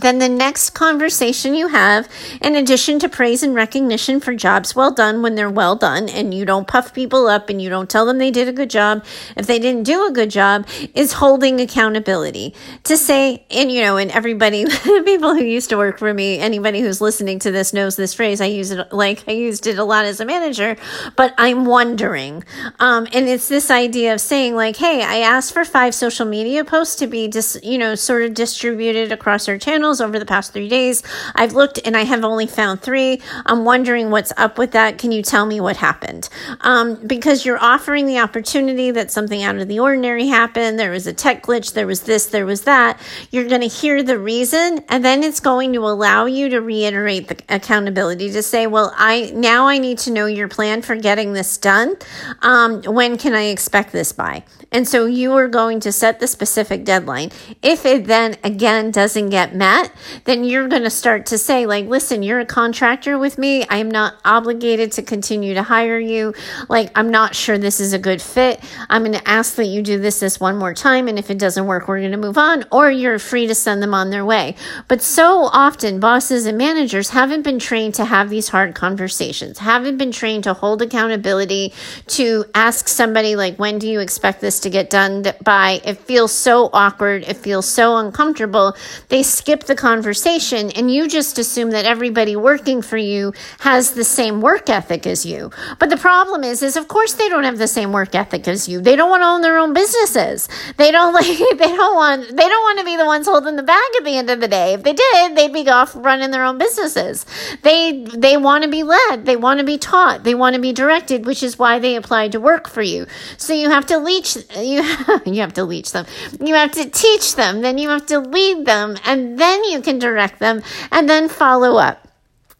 then 0.00 0.18
the 0.18 0.28
next 0.28 0.70
conversation 0.70 1.54
you 1.54 1.68
have, 1.68 2.08
in 2.42 2.54
addition 2.54 2.98
to 2.98 3.08
praise 3.08 3.42
and 3.42 3.54
recognition 3.54 4.20
for 4.20 4.34
jobs 4.34 4.76
well 4.76 4.90
done 4.90 5.22
when 5.22 5.34
they're 5.34 5.50
well 5.50 5.74
done, 5.74 6.08
and 6.08 6.34
you 6.34 6.44
don't 6.44 6.68
puff 6.68 6.92
people 6.92 7.26
up 7.26 7.48
and 7.48 7.60
you 7.62 7.70
don't 7.70 7.88
tell 7.88 8.04
them 8.04 8.18
they 8.18 8.30
did 8.30 8.48
a 8.48 8.52
good 8.52 8.70
job 8.70 9.04
if 9.36 9.46
they 9.46 9.58
didn't 9.58 9.84
do 9.84 10.06
a 10.06 10.12
good 10.12 10.30
job, 10.30 10.66
is 10.94 11.14
holding 11.14 11.60
accountability. 11.60 12.54
To 12.84 12.96
say, 12.96 13.44
and 13.50 13.72
you 13.72 13.82
know, 13.82 13.96
and 13.96 14.10
everybody, 14.10 14.66
people 14.84 15.34
who 15.34 15.44
used 15.44 15.70
to 15.70 15.76
work 15.76 15.98
for 15.98 16.12
me, 16.12 16.38
anybody 16.38 16.80
who's 16.80 17.00
listening 17.00 17.38
to 17.40 17.50
this 17.50 17.72
knows 17.72 17.96
this 17.96 18.14
phrase. 18.14 18.40
I 18.40 18.46
use 18.46 18.70
it 18.70 18.92
like 18.92 19.24
I 19.26 19.32
used 19.32 19.66
it 19.66 19.78
a 19.78 19.84
lot 19.84 20.04
as 20.04 20.20
a 20.20 20.24
manager, 20.24 20.76
but 21.16 21.34
I'm 21.38 21.64
wondering. 21.64 22.44
Um, 22.80 23.06
and 23.12 23.28
it's 23.28 23.48
this 23.48 23.70
idea 23.70 24.12
of 24.12 24.20
saying, 24.20 24.54
like, 24.54 24.76
hey, 24.76 25.02
I 25.02 25.18
asked 25.18 25.52
for 25.52 25.64
five 25.64 25.94
social 25.94 26.26
media 26.26 26.64
posts 26.64 26.96
to 26.96 27.06
be, 27.06 27.28
dis, 27.28 27.58
you 27.62 27.78
know, 27.78 27.94
sort 27.94 28.22
of 28.22 28.34
distributed 28.34 29.12
across 29.12 29.48
our 29.48 29.58
channel 29.58 29.85
channels 29.86 30.00
over 30.00 30.18
the 30.18 30.26
past 30.26 30.52
three 30.52 30.68
days. 30.68 31.02
I've 31.36 31.52
looked 31.52 31.78
and 31.84 31.96
I 31.96 32.02
have 32.02 32.24
only 32.24 32.48
found 32.48 32.82
three. 32.82 33.22
I'm 33.44 33.64
wondering 33.64 34.10
what's 34.10 34.32
up 34.36 34.58
with 34.58 34.72
that. 34.72 34.98
Can 34.98 35.12
you 35.12 35.22
tell 35.22 35.46
me 35.46 35.60
what 35.60 35.76
happened? 35.76 36.28
Um, 36.62 36.96
because 37.06 37.46
you're 37.46 37.62
offering 37.62 38.06
the 38.06 38.18
opportunity 38.18 38.90
that 38.90 39.12
something 39.12 39.44
out 39.44 39.56
of 39.56 39.68
the 39.68 39.78
ordinary 39.78 40.26
happened. 40.26 40.76
There 40.76 40.90
was 40.90 41.06
a 41.06 41.12
tech 41.12 41.44
glitch. 41.44 41.74
There 41.74 41.86
was 41.86 42.00
this, 42.00 42.26
there 42.26 42.46
was 42.46 42.62
that. 42.62 43.00
You're 43.30 43.48
going 43.48 43.60
to 43.60 43.68
hear 43.68 44.02
the 44.02 44.18
reason 44.18 44.80
and 44.88 45.04
then 45.04 45.22
it's 45.22 45.38
going 45.38 45.72
to 45.74 45.80
allow 45.86 46.26
you 46.26 46.48
to 46.48 46.60
reiterate 46.60 47.28
the 47.28 47.38
accountability 47.48 48.32
to 48.32 48.42
say, 48.42 48.66
well, 48.66 48.92
I 48.96 49.30
now 49.34 49.68
I 49.68 49.78
need 49.78 49.98
to 49.98 50.10
know 50.10 50.26
your 50.26 50.48
plan 50.48 50.82
for 50.82 50.96
getting 50.96 51.32
this 51.32 51.56
done. 51.56 51.94
Um, 52.42 52.82
when 52.82 53.18
can 53.18 53.34
I 53.34 53.44
expect 53.44 53.92
this 53.92 54.12
by? 54.12 54.42
And 54.72 54.86
so 54.88 55.06
you 55.06 55.32
are 55.34 55.48
going 55.48 55.80
to 55.80 55.92
set 55.92 56.18
the 56.18 56.26
specific 56.26 56.84
deadline. 56.84 57.30
If 57.62 57.86
it 57.86 58.06
then 58.06 58.36
again 58.42 58.90
doesn't 58.90 59.30
get 59.30 59.54
met, 59.54 59.75
then 60.24 60.44
you're 60.44 60.68
going 60.68 60.82
to 60.82 60.90
start 60.90 61.26
to 61.26 61.38
say, 61.38 61.66
like, 61.66 61.86
listen, 61.86 62.22
you're 62.22 62.40
a 62.40 62.46
contractor 62.46 63.18
with 63.18 63.38
me. 63.38 63.66
I 63.68 63.78
am 63.78 63.90
not 63.90 64.14
obligated 64.24 64.92
to 64.92 65.02
continue 65.02 65.54
to 65.54 65.62
hire 65.62 65.98
you. 65.98 66.34
Like, 66.68 66.90
I'm 66.94 67.10
not 67.10 67.34
sure 67.34 67.58
this 67.58 67.80
is 67.80 67.92
a 67.92 67.98
good 67.98 68.20
fit. 68.22 68.62
I'm 68.88 69.02
going 69.02 69.18
to 69.18 69.28
ask 69.28 69.56
that 69.56 69.66
you 69.66 69.82
do 69.82 69.98
this 69.98 70.20
this 70.20 70.40
one 70.40 70.56
more 70.56 70.74
time. 70.74 71.08
And 71.08 71.18
if 71.18 71.30
it 71.30 71.38
doesn't 71.38 71.66
work, 71.66 71.88
we're 71.88 72.00
going 72.00 72.12
to 72.12 72.16
move 72.16 72.38
on, 72.38 72.64
or 72.70 72.90
you're 72.90 73.18
free 73.18 73.46
to 73.46 73.54
send 73.54 73.82
them 73.82 73.94
on 73.94 74.10
their 74.10 74.24
way. 74.24 74.54
But 74.88 75.02
so 75.02 75.44
often, 75.52 76.00
bosses 76.00 76.46
and 76.46 76.58
managers 76.58 77.10
haven't 77.10 77.42
been 77.42 77.58
trained 77.58 77.94
to 77.94 78.04
have 78.04 78.30
these 78.30 78.48
hard 78.48 78.74
conversations, 78.74 79.58
haven't 79.58 79.96
been 79.96 80.12
trained 80.12 80.44
to 80.44 80.54
hold 80.54 80.82
accountability, 80.82 81.72
to 82.08 82.44
ask 82.54 82.88
somebody, 82.88 83.36
like, 83.36 83.56
when 83.58 83.78
do 83.78 83.88
you 83.88 84.00
expect 84.00 84.40
this 84.40 84.60
to 84.60 84.70
get 84.70 84.90
done 84.90 85.24
by. 85.42 85.80
It 85.84 85.98
feels 85.98 86.32
so 86.32 86.70
awkward. 86.72 87.24
It 87.24 87.36
feels 87.36 87.68
so 87.68 87.96
uncomfortable. 87.96 88.76
They 89.08 89.22
skip 89.22 89.55
the 89.64 89.74
conversation 89.74 90.70
and 90.72 90.90
you 90.90 91.08
just 91.08 91.38
assume 91.38 91.70
that 91.70 91.86
everybody 91.86 92.36
working 92.36 92.82
for 92.82 92.98
you 92.98 93.32
has 93.60 93.92
the 93.92 94.04
same 94.04 94.40
work 94.40 94.68
ethic 94.68 95.06
as 95.06 95.24
you. 95.24 95.50
But 95.78 95.90
the 95.90 95.96
problem 95.96 96.44
is, 96.44 96.62
is 96.62 96.76
of 96.76 96.88
course 96.88 97.14
they 97.14 97.28
don't 97.28 97.44
have 97.44 97.58
the 97.58 97.68
same 97.68 97.92
work 97.92 98.14
ethic 98.14 98.46
as 98.46 98.68
you. 98.68 98.80
They 98.80 98.96
don't 98.96 99.10
want 99.10 99.22
to 99.22 99.26
own 99.26 99.40
their 99.42 99.58
own 99.58 99.72
businesses. 99.72 100.48
They 100.76 100.90
don't 100.90 101.14
like, 101.20 101.26
they 101.26 101.76
don't 101.76 101.96
want, 101.96 102.28
they 102.28 102.48
don't 102.48 102.64
want 102.64 102.78
to 102.80 102.84
be 102.84 102.96
the 102.96 103.06
ones 103.06 103.26
holding 103.26 103.56
the 103.56 103.62
bag 103.62 103.90
at 103.98 104.04
the 104.04 104.16
end 104.16 104.30
of 104.30 104.40
the 104.40 104.48
day. 104.48 104.74
If 104.74 104.82
they 104.82 104.92
did, 104.92 105.36
they'd 105.36 105.52
be 105.52 105.68
off 105.68 105.94
running 105.96 106.30
their 106.30 106.44
own 106.44 106.58
businesses. 106.58 107.24
They, 107.62 108.04
they 108.04 108.36
want 108.36 108.64
to 108.64 108.70
be 108.70 108.82
led. 108.82 109.24
They 109.24 109.36
want 109.36 109.60
to 109.60 109.64
be 109.64 109.78
taught. 109.78 110.24
They 110.24 110.34
want 110.34 110.54
to 110.54 110.60
be 110.60 110.72
directed, 110.72 111.26
which 111.26 111.42
is 111.42 111.58
why 111.58 111.78
they 111.78 111.96
applied 111.96 112.32
to 112.32 112.40
work 112.40 112.68
for 112.68 112.82
you. 112.82 113.06
So 113.36 113.52
you 113.52 113.70
have 113.70 113.86
to 113.86 113.98
leech, 113.98 114.36
you 114.56 114.82
you 115.26 115.40
have 115.40 115.54
to 115.54 115.64
leach 115.64 115.92
them. 115.92 116.06
You 116.40 116.54
have 116.54 116.72
to 116.72 116.88
teach 116.88 117.36
them, 117.36 117.60
then 117.60 117.78
you 117.78 117.88
have 117.88 118.06
to 118.06 118.20
lead 118.20 118.66
them, 118.66 118.96
and 119.04 119.38
then 119.38 119.45
you 119.64 119.80
can 119.80 119.98
direct 119.98 120.38
them, 120.38 120.62
and 120.90 121.08
then 121.08 121.28
follow 121.28 121.76
up 121.76 122.05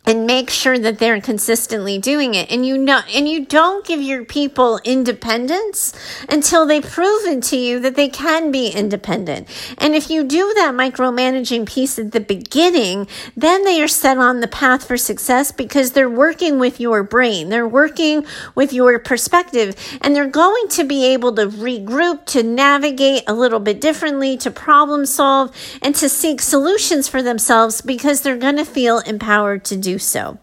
and 0.07 0.27
make 0.27 0.49
sure 0.51 0.79
that 0.79 0.99
they're 0.99 1.21
consistently 1.21 1.99
doing 1.99 2.35
it. 2.35 2.51
And 2.51 2.65
you 2.65 2.79
know 2.79 3.01
and 3.13 3.29
you 3.29 3.45
don't 3.45 3.85
give 3.85 4.01
your 4.01 4.25
people 4.25 4.81
independence 4.85 5.93
until 6.29 6.65
they've 6.65 6.83
proven 6.83 7.41
to 7.43 7.57
you 7.57 7.81
that 7.81 7.97
they 7.97 8.09
can 8.09 8.51
be 8.51 8.69
independent. 8.69 9.49
And 9.79 9.95
if 9.95 10.09
you 10.09 10.25
do 10.25 10.53
that 10.55 10.75
micromanaging 10.75 11.67
piece 11.67 11.99
at 11.99 12.13
the 12.13 12.21
beginning 12.21 13.09
then 13.37 13.65
they 13.65 13.83
are 13.83 13.89
set 13.89 14.19
on 14.19 14.41
the 14.41 14.49
path 14.49 14.87
for 14.87 14.97
success 14.97 15.53
because 15.53 15.93
they're 15.93 16.09
working 16.09 16.59
with 16.59 16.81
your 16.81 17.03
brain. 17.03 17.49
They're 17.49 17.69
working 17.69 18.25
with 18.55 18.73
your 18.73 18.99
perspective. 18.99 19.75
And 20.01 20.15
they're 20.15 20.29
going 20.29 20.69
to 20.69 20.85
be 20.85 21.05
able 21.07 21.35
to 21.35 21.47
regroup 21.47 22.27
to 22.27 22.43
navigate 22.43 23.25
a 23.27 23.35
little 23.35 23.61
bit 23.61 23.81
differently 23.81 24.37
to 24.39 24.51
problem 24.51 25.07
solve 25.07 25.55
and 25.83 25.95
to 25.97 26.09
seek 26.09 26.41
solutions 26.41 27.09
for 27.09 27.23
themselves 27.23 27.81
because 27.81 28.23
they're 28.23 28.37
going 28.37 28.57
to 28.57 28.65
feel 28.65 29.01
empowered 29.01 29.65
to 29.65 29.77
do 29.77 29.96
so. 29.99 30.39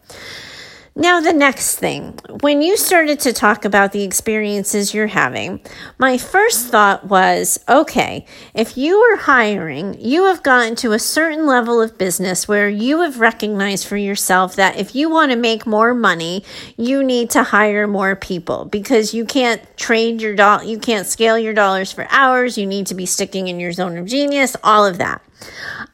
Now, 0.95 1.21
the 1.21 1.33
next 1.33 1.77
thing, 1.77 2.19
when 2.41 2.61
you 2.61 2.77
started 2.77 3.19
to 3.21 3.33
talk 3.33 3.65
about 3.65 3.93
the 3.93 4.03
experiences 4.03 4.93
you're 4.93 5.07
having, 5.07 5.59
my 5.97 6.19
first 6.19 6.67
thought 6.67 7.07
was 7.07 7.59
okay, 7.67 8.27
if 8.53 8.77
you 8.77 8.97
are 8.97 9.15
hiring, 9.15 9.99
you 9.99 10.25
have 10.25 10.43
gotten 10.43 10.75
to 10.75 10.91
a 10.91 10.99
certain 10.99 11.47
level 11.47 11.81
of 11.81 11.97
business 11.97 12.47
where 12.47 12.69
you 12.69 12.99
have 12.99 13.19
recognized 13.19 13.87
for 13.87 13.97
yourself 13.97 14.55
that 14.55 14.77
if 14.77 14.93
you 14.93 15.09
want 15.09 15.31
to 15.31 15.35
make 15.35 15.65
more 15.65 15.95
money, 15.95 16.45
you 16.77 17.03
need 17.03 17.31
to 17.31 17.41
hire 17.41 17.87
more 17.87 18.15
people 18.15 18.65
because 18.65 19.15
you 19.15 19.25
can't 19.25 19.63
trade 19.75 20.21
your 20.21 20.35
doll, 20.35 20.63
you 20.63 20.77
can't 20.77 21.07
scale 21.07 21.39
your 21.39 21.55
dollars 21.55 21.91
for 21.91 22.05
hours, 22.11 22.55
you 22.55 22.67
need 22.67 22.85
to 22.85 22.93
be 22.93 23.07
sticking 23.07 23.47
in 23.47 23.59
your 23.59 23.71
zone 23.71 23.97
of 23.97 24.05
genius, 24.05 24.55
all 24.63 24.85
of 24.85 24.99
that. 24.99 25.23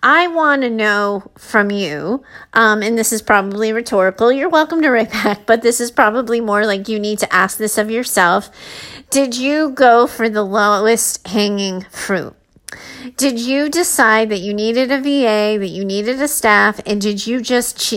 I 0.01 0.27
want 0.27 0.62
to 0.62 0.70
know 0.70 1.32
from 1.38 1.72
you, 1.72 2.24
um, 2.53 2.82
and 2.82 2.98
this 2.98 3.12
is 3.12 3.22
probably 3.22 3.74
rhetorical. 3.74 4.32
You're 4.32 4.50
welcome 4.50 4.82
to 4.82 4.89
write 4.89 5.12
back, 5.24 5.46
but 5.46 5.62
this 5.62 5.82
is 5.82 5.91
probably 5.91 6.41
more 6.41 6.65
like 6.65 6.88
you 6.88 7.00
need 7.00 7.20
to 7.20 7.34
ask 7.34 7.58
this 7.58 7.77
of 7.77 7.91
yourself. 7.91 8.50
Did 9.10 9.36
you 9.36 9.72
go 9.72 10.08
for 10.08 10.29
the 10.29 10.44
lowest 10.44 11.27
hanging 11.27 11.86
fruit? 11.91 12.36
Did 13.18 13.39
you 13.39 13.70
decide 13.70 14.29
that 14.29 14.39
you 14.39 14.53
needed 14.53 14.91
a 14.91 15.00
VA, 15.01 15.58
that 15.60 15.70
you 15.70 15.84
needed 15.84 16.22
a 16.22 16.27
staff, 16.27 16.79
and 16.86 17.01
did 17.01 17.25
you 17.25 17.41
just 17.41 17.94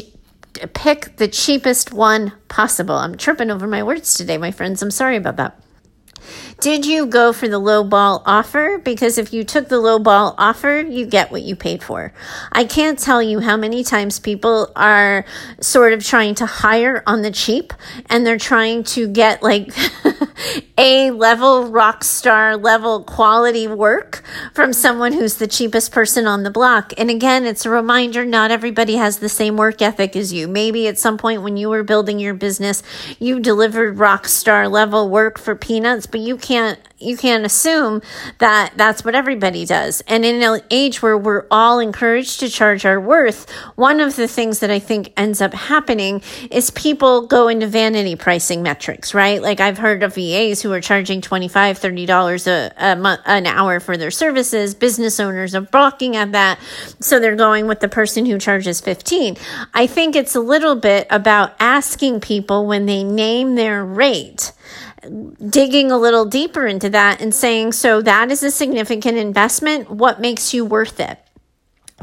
pick 0.75 1.17
the 1.17 1.29
cheapest 1.29 1.93
one 1.93 2.33
possible? 2.49 2.97
I'm 2.97 3.17
tripping 3.17 3.51
over 3.51 3.67
my 3.67 3.83
words 3.83 4.15
today, 4.15 4.39
my 4.39 4.51
friends. 4.51 4.83
I'm 4.83 4.91
sorry 4.91 5.17
about 5.17 5.37
that. 5.37 5.63
Did 6.61 6.87
you 6.87 7.07
go 7.07 7.33
for 7.33 7.49
the 7.49 7.59
low 7.59 7.85
ball 7.85 8.23
offer? 8.27 8.79
Because 8.79 9.19
if 9.19 9.33
you 9.33 9.45
took 9.45 9.69
the 9.69 9.79
low 9.79 9.99
ball 9.99 10.35
offer, 10.39 10.81
you 10.81 11.07
get 11.07 11.31
what 11.31 11.43
you 11.43 11.57
paid 11.57 11.83
for. 11.83 12.13
I 12.53 12.65
can't 12.65 12.99
tell 12.99 13.23
you 13.23 13.41
how 13.41 13.57
many 13.57 13.83
times 13.85 14.19
people 14.21 14.71
are 14.77 15.25
sort 15.61 15.93
of 15.93 16.05
trying 16.05 16.35
to 16.37 16.47
hire 16.47 17.03
on 17.07 17.23
the 17.23 17.31
cheap 17.31 17.73
and 18.09 18.27
they're 18.27 18.39
trying 18.39 18.85
to 18.85 19.09
get 19.09 19.43
like 19.43 19.73
a 20.79 21.11
level 21.11 21.69
rock 21.69 22.05
star 22.05 22.57
level 22.57 23.05
quality 23.05 23.67
work 23.67 24.23
from 24.55 24.73
someone 24.73 25.13
who's 25.13 25.37
the 25.37 25.47
cheapest 25.47 25.93
person 25.93 26.27
on 26.27 26.43
the 26.43 26.51
block. 26.51 26.93
And 26.97 27.11
again, 27.11 27.45
it's 27.45 27.67
a 27.67 27.71
reminder 27.71 28.25
not 28.25 28.51
everybody 28.51 28.97
has 28.97 29.19
the 29.19 29.29
same 29.29 29.57
work 29.57 29.83
ethic 29.83 30.17
as 30.17 30.33
you. 30.33 30.49
Maybe 30.49 30.87
at 30.89 30.99
some 30.99 31.19
point 31.19 31.43
when 31.43 31.57
you 31.57 31.69
were 31.69 31.83
building 31.83 32.19
your 32.19 32.35
business, 32.35 32.83
you 33.19 33.41
delivered 33.41 33.99
rock 33.99 34.27
star 34.27 34.69
level 34.69 35.09
work 35.09 35.39
for 35.39 35.55
peanuts, 35.55 36.07
but 36.07 36.21
you 36.21 36.37
can't 36.53 36.79
you 36.99 37.17
can't 37.17 37.45
assume 37.45 38.01
that 38.39 38.75
that's 38.77 39.05
what 39.05 39.15
everybody 39.15 39.67
does. 39.67 40.03
And 40.07 40.25
in 40.25 40.41
an 40.41 40.61
age 40.71 41.03
where 41.03 41.19
we're 41.19 41.47
all 41.51 41.81
encouraged 41.81 42.39
to 42.41 42.49
charge 42.49 42.87
our 42.87 43.01
worth, 43.01 43.51
one 43.75 43.99
of 43.99 44.15
the 44.15 44.29
things 44.29 44.61
that 44.61 44.71
I 44.71 44.79
think 44.79 45.13
ends 45.17 45.41
up 45.41 45.53
happening 45.53 46.23
is 46.51 46.71
people 46.71 47.27
go 47.27 47.49
into 47.49 47.67
vanity 47.67 48.15
pricing 48.15 48.63
metrics, 48.63 49.15
right? 49.15 49.43
Like 49.43 49.59
I've 49.59 49.79
heard 49.79 50.05
of 50.05 50.15
VAs 50.15 50.63
who 50.63 50.73
are 50.73 50.81
charging 50.81 51.21
$25, 51.21 51.51
$30 51.51 52.47
a, 52.47 52.73
a 52.77 52.95
month, 52.95 53.21
an 53.27 53.47
hour 53.47 53.81
for 53.81 53.97
their 53.97 54.13
services. 54.13 54.75
Business 54.75 55.19
owners 55.19 55.57
are 55.57 55.61
balking 55.61 56.15
at 56.15 56.31
that. 56.33 56.61
So 57.01 57.19
they're 57.19 57.35
going 57.35 57.67
with 57.67 57.81
the 57.81 57.89
person 57.89 58.27
who 58.27 58.39
charges 58.39 58.81
15. 58.81 59.37
I 59.75 59.89
think 59.89 60.15
it's 60.15 60.37
a 60.37 60.41
little 60.41 60.77
bit 60.77 61.09
about 61.11 61.55
asking 61.59 62.21
people 62.21 62.67
when 62.67 62.87
they 62.87 63.03
name 63.03 63.57
their 63.57 63.85
rate 63.85 64.53
digging 65.49 65.91
a 65.91 65.99
little 65.99 66.25
deeper 66.25 66.67
into 66.67 66.91
that 66.91 67.21
and 67.21 67.35
saying, 67.35 67.73
so 67.73 68.01
that 68.03 68.31
is 68.31 68.43
a 68.43 68.51
significant 68.51 69.19
investment. 69.19 69.91
What 69.91 70.21
makes 70.21 70.55
you 70.55 70.65
worth 70.65 71.01
it? 71.01 71.19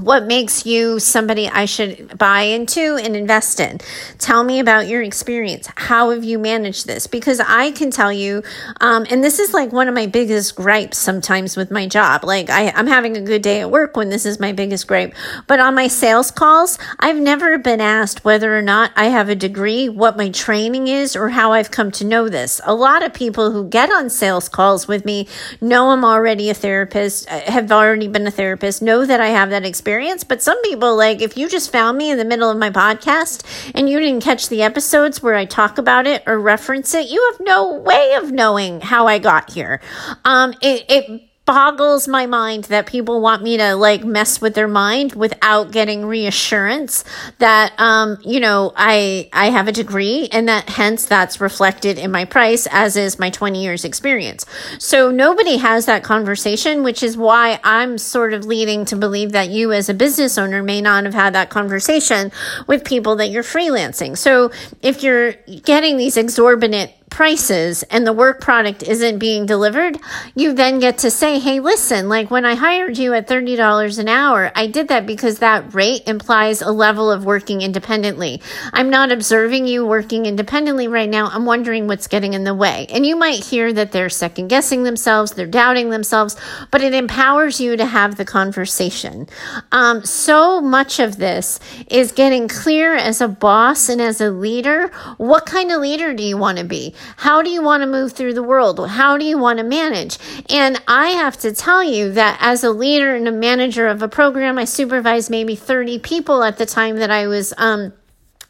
What 0.02 0.26
makes 0.26 0.66
you 0.66 1.00
somebody 1.00 1.48
I 1.48 1.66
should 1.66 2.18
buy 2.18 2.42
into 2.42 2.96
and 2.96 3.16
invest 3.16 3.60
in? 3.60 3.80
Tell 4.18 4.44
me 4.44 4.60
about 4.60 4.88
your 4.88 5.02
experience. 5.02 5.68
How 5.76 6.12
have 6.12 6.24
you 6.24 6.40
managed 6.40 6.88
this? 6.88 7.08
Because 7.08 7.40
I 7.40 7.72
can 7.72 7.92
tell 7.92 8.12
you, 8.12 8.44
um, 8.80 9.06
and 9.10 9.24
this 9.24 9.40
is 9.40 9.54
like 9.54 9.72
one 9.72 9.88
of 9.88 9.94
my 9.94 10.08
biggest 10.08 10.56
gripes 10.56 10.98
sometimes 10.98 11.58
with 11.58 11.72
my 11.72 11.88
job. 11.88 12.24
Like 12.24 12.50
I, 12.50 12.70
I'm 12.70 12.88
having 12.88 13.18
a 13.18 13.22
good 13.22 13.42
day 13.42 13.62
at 13.62 13.72
work 13.72 13.98
when 13.98 14.10
this 14.10 14.26
is 14.26 14.40
my 14.40 14.52
biggest 14.52 14.88
gripe, 14.88 15.14
but 15.48 15.60
on 15.60 15.76
my 15.76 15.88
sales 15.88 16.32
calls, 16.32 16.78
I've 17.00 17.18
never 17.18 17.58
been 17.58 17.82
asked 17.82 18.24
whether 18.24 18.58
or 18.58 18.62
not 18.62 18.92
I 18.96 19.06
have 19.06 19.30
a 19.30 19.36
degree, 19.36 19.90
what 19.90 20.18
my 20.18 20.30
training 20.30 20.88
is, 20.88 21.16
or 21.16 21.30
how 21.30 21.52
I've 21.52 21.72
come 21.72 21.92
to 21.92 22.06
know 22.06 22.30
this. 22.30 22.62
A 22.64 22.74
lot 22.74 23.04
of 23.04 23.14
people 23.14 23.52
who 23.52 23.68
get 23.68 23.92
on 23.92 24.10
sales 24.10 24.48
calls 24.48 24.88
with 24.88 25.04
me 25.04 25.28
know 25.60 25.90
I'm 25.90 26.06
already 26.06 26.50
a 26.50 26.54
therapist, 26.54 27.30
uh, 27.30 27.40
have 27.42 27.72
already 27.72 28.08
been 28.08 28.28
a 28.28 28.32
therapist, 28.32 28.82
know 28.82 29.06
that 29.06 29.20
I 29.20 29.28
have 29.28 29.50
that 29.50 29.66
experience 29.66 29.89
experience. 29.90 30.24
But 30.24 30.44
some 30.44 30.62
people, 30.62 30.96
like, 30.96 31.20
if 31.20 31.36
you 31.36 31.50
just 31.50 31.72
found 31.72 31.98
me 31.98 32.12
in 32.12 32.20
the 32.20 32.26
middle 32.26 32.48
of 32.52 32.58
my 32.58 32.70
podcast 32.70 33.44
and 33.74 33.90
you 33.90 34.00
didn't 34.00 34.22
catch 34.22 34.48
the 34.48 34.62
episodes 34.62 35.24
where 35.24 35.34
I 35.34 35.46
talk 35.46 35.80
about 35.80 36.06
it 36.06 36.22
or 36.28 36.40
reference 36.40 36.94
it, 36.94 37.10
you 37.10 37.28
have 37.32 37.44
no 37.44 37.74
way 37.74 38.14
of 38.14 38.32
knowing 38.32 38.82
how 38.82 39.08
I 39.08 39.18
got 39.18 39.52
here. 39.52 39.82
Um, 40.24 40.54
it, 40.62 40.86
it 40.90 41.29
boggles 41.50 42.08
my 42.08 42.28
mind 42.28 42.66
that 42.66 42.86
people 42.86 43.22
want 43.22 43.42
me 43.42 43.58
to 43.58 43.74
like 43.74 44.04
mess 44.04 44.40
with 44.40 44.54
their 44.54 44.68
mind 44.68 45.14
without 45.14 45.72
getting 45.72 46.06
reassurance 46.06 47.04
that 47.40 47.74
um 47.80 48.20
you 48.24 48.40
know 48.40 48.72
I 48.76 49.30
I 49.34 49.50
have 49.50 49.68
a 49.68 49.72
degree 49.72 50.30
and 50.32 50.48
that 50.48 50.70
hence 50.70 51.08
that's 51.08 51.42
reflected 51.42 51.98
in 51.98 52.12
my 52.12 52.26
price 52.26 52.68
as 52.70 52.96
is 52.96 53.18
my 53.18 53.32
20 53.32 53.64
years 53.64 53.84
experience. 53.84 54.46
So 54.78 55.10
nobody 55.10 55.58
has 55.58 55.88
that 55.88 56.04
conversation 56.04 56.84
which 56.84 57.02
is 57.02 57.18
why 57.18 57.60
I'm 57.64 57.98
sort 57.98 58.34
of 58.34 58.46
leading 58.46 58.86
to 58.86 58.96
believe 58.96 59.32
that 59.32 59.50
you 59.50 59.74
as 59.74 59.90
a 59.90 59.96
business 59.96 60.38
owner 60.38 60.62
may 60.62 60.82
not 60.82 61.06
have 61.06 61.16
had 61.16 61.34
that 61.34 61.50
conversation 61.50 62.32
with 62.68 62.86
people 62.86 63.16
that 63.16 63.32
you're 63.32 63.42
freelancing. 63.42 64.16
So 64.16 64.52
if 64.84 65.02
you're 65.02 65.32
getting 65.66 65.98
these 65.98 66.16
exorbitant 66.16 66.92
prices 67.10 67.84
and 67.84 68.06
the 68.06 68.14
work 68.14 68.42
product 68.42 68.84
isn't 68.84 69.20
being 69.20 69.46
delivered, 69.46 69.98
you 70.36 70.54
then 70.54 70.80
get 70.80 70.98
to 71.00 71.12
say, 71.12 71.40
hey, 71.40 71.60
listen, 71.60 72.08
like 72.10 72.32
when 72.32 72.46
I 72.46 72.56
hired 72.56 72.98
you 72.98 73.14
at 73.14 73.28
$30 73.28 74.00
an 74.00 74.08
hour, 74.08 74.52
I 74.56 74.68
did 74.68 74.88
that 74.88 75.06
because 75.06 75.40
that 75.40 75.74
rate 75.74 76.08
implies 76.08 76.62
a 76.62 76.72
level 76.72 77.12
of 77.12 77.26
working 77.26 77.62
independently. 77.62 78.42
I'm 78.74 78.90
not 78.90 79.12
observing 79.12 79.68
you 79.68 79.86
working 79.86 80.26
independently 80.26 80.88
right 80.88 81.10
now. 81.10 81.28
I'm 81.28 81.46
wondering 81.46 81.88
what's 81.88 82.08
getting 82.08 82.34
in 82.34 82.44
the 82.44 82.54
way. 82.54 82.88
And 82.90 83.06
you 83.06 83.16
might 83.16 83.44
hear 83.44 83.74
that 83.74 83.92
they're 83.92 84.10
second 84.10 84.48
guessing 84.48 84.84
themselves, 84.84 85.32
they're 85.32 85.48
doubting 85.48 85.90
themselves, 85.90 86.36
but 86.72 86.82
it 86.82 86.94
empowers 86.94 87.60
you 87.60 87.76
to 87.78 87.86
have 87.86 88.16
the 88.18 88.26
conversation. 88.26 89.28
Um, 89.72 90.04
so 90.06 90.62
much 90.62 91.00
of 91.00 91.18
this 91.18 91.60
is 91.90 92.12
getting 92.12 92.48
clear 92.48 92.96
as 92.96 93.22
a 93.22 93.28
boss 93.28 93.90
and 93.90 94.02
as 94.02 94.22
a 94.22 94.32
leader. 94.32 94.90
What 95.18 95.46
kind 95.46 95.72
of 95.72 95.82
leader 95.82 96.14
do 96.14 96.24
you 96.24 96.38
want 96.38 96.58
to 96.58 96.64
be? 96.64 96.94
How 97.18 97.42
do 97.42 97.50
you 97.50 97.62
want 97.62 97.82
to 97.82 97.88
move 97.88 98.14
through 98.14 98.34
the 98.34 98.44
world? 98.44 98.88
How 98.90 99.18
do 99.18 99.26
you 99.26 99.38
want 99.38 99.60
to 99.60 99.64
manage? 99.64 100.18
And 100.50 100.82
I 100.88 101.10
have 101.10 101.38
to 101.38 101.54
tell 101.54 101.84
you 101.84 102.12
that 102.14 102.38
as 102.42 102.64
a 102.64 102.72
leader 102.72 103.16
and 103.16 103.28
a 103.28 103.32
manager 103.32 103.88
of 103.88 104.02
a 104.02 104.08
program, 104.08 104.58
I 104.58 104.66
supervised 104.66 105.30
maybe 105.30 105.56
30 105.56 106.00
people 106.00 106.44
at 106.44 106.58
the 106.58 106.66
time 106.66 106.98
that 106.98 107.12
I 107.12 107.28
was, 107.28 107.54
um, 107.58 107.94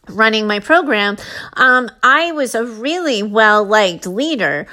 running 0.09 0.47
my 0.47 0.59
program, 0.59 1.17
um, 1.53 1.89
I 2.01 2.31
was 2.31 2.55
a 2.55 2.65
really 2.65 3.23
well 3.23 3.63
liked 3.63 4.07
leader 4.07 4.67